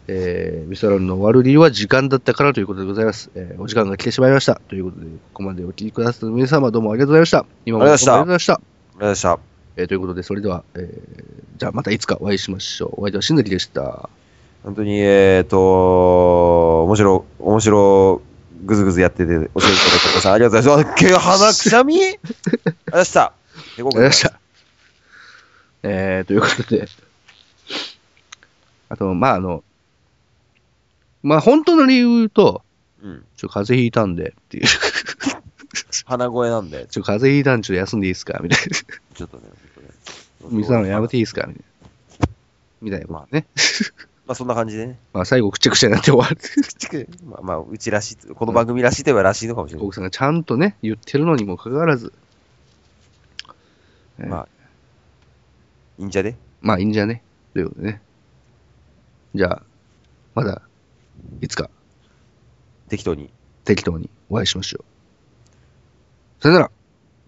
[0.09, 3.31] えー、ミスラルの終わる理由は時間だったからということでございます。
[3.35, 4.63] えー、お時間が来てしまいました。
[4.69, 7.45] ということで、ここまでお聞きくださった皆様どうもありがとうございました。
[7.67, 8.55] 今もどうもありがとうございました。
[8.55, 9.39] ありがとうございました。
[9.77, 13.01] えー、ということで、それでは、えー、じゃあまたいつかお会いしましょう。
[13.01, 14.09] お相手はしんのりでした。
[14.65, 18.23] 本当に、えっ、と、面白、面白、
[18.65, 20.33] ぐずぐずやってて、教えていただいてください。
[20.33, 21.05] ありがとうございます。
[21.05, 22.03] け鼻くしゃみ？
[22.03, 23.23] ありがとうございました。
[23.25, 24.41] ありがとうございました。
[25.83, 26.89] えー、ということで、
[28.89, 29.63] あと、まあ、あの、
[31.23, 32.63] まあ、本当の理由と、
[33.03, 33.25] うん。
[33.37, 34.65] ちょ、風邪ひいたんで、っていう。
[36.07, 38.41] 鼻声なんで、ちょ、風邪ひいたんでちょっと休んでいいですか？
[38.43, 39.43] みたいちょっとね、
[40.43, 40.57] ほんとね。
[40.57, 40.57] な。
[40.57, 41.47] 水さんやめていいですか？
[41.49, 41.67] みたいな。
[42.81, 43.45] みたいなことね。
[44.27, 44.99] まあそんな感じでね。
[45.13, 46.39] まあ、最後、くちゃくちゃになって終わる。
[47.27, 49.87] まあ、まあ、うちらしい、この番組らしいといえばらしいのかもしれない。
[49.87, 52.13] 奥さんがちゃんとね、言ってるのにもかかわらず、
[54.19, 54.49] えーまあ、
[55.99, 56.39] いいんじゃね？
[56.63, 57.23] まあいいんじゃね？
[57.53, 58.01] ということでね。
[59.35, 59.63] じゃあ、
[60.35, 60.63] まだ、
[61.41, 61.69] いつか
[62.89, 63.31] 適当に。
[63.65, 64.85] 適当にお会いしましょ
[66.41, 66.43] う。
[66.43, 66.71] さよなら。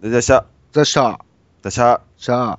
[0.03, 0.47] ででした。
[0.73, 1.19] ざっしゃ
[1.63, 2.01] でした。
[2.17, 2.59] しゃ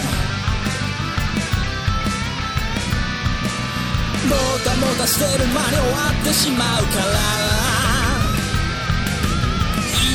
[4.31, 7.03] もたもたしてる間に終わってしまうから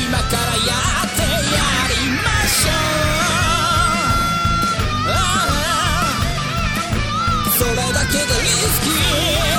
[0.07, 0.73] 今からや
[1.05, 1.27] ってや
[1.89, 2.69] りましょ
[7.49, 7.57] う。
[7.57, 9.56] それだけでリスキー。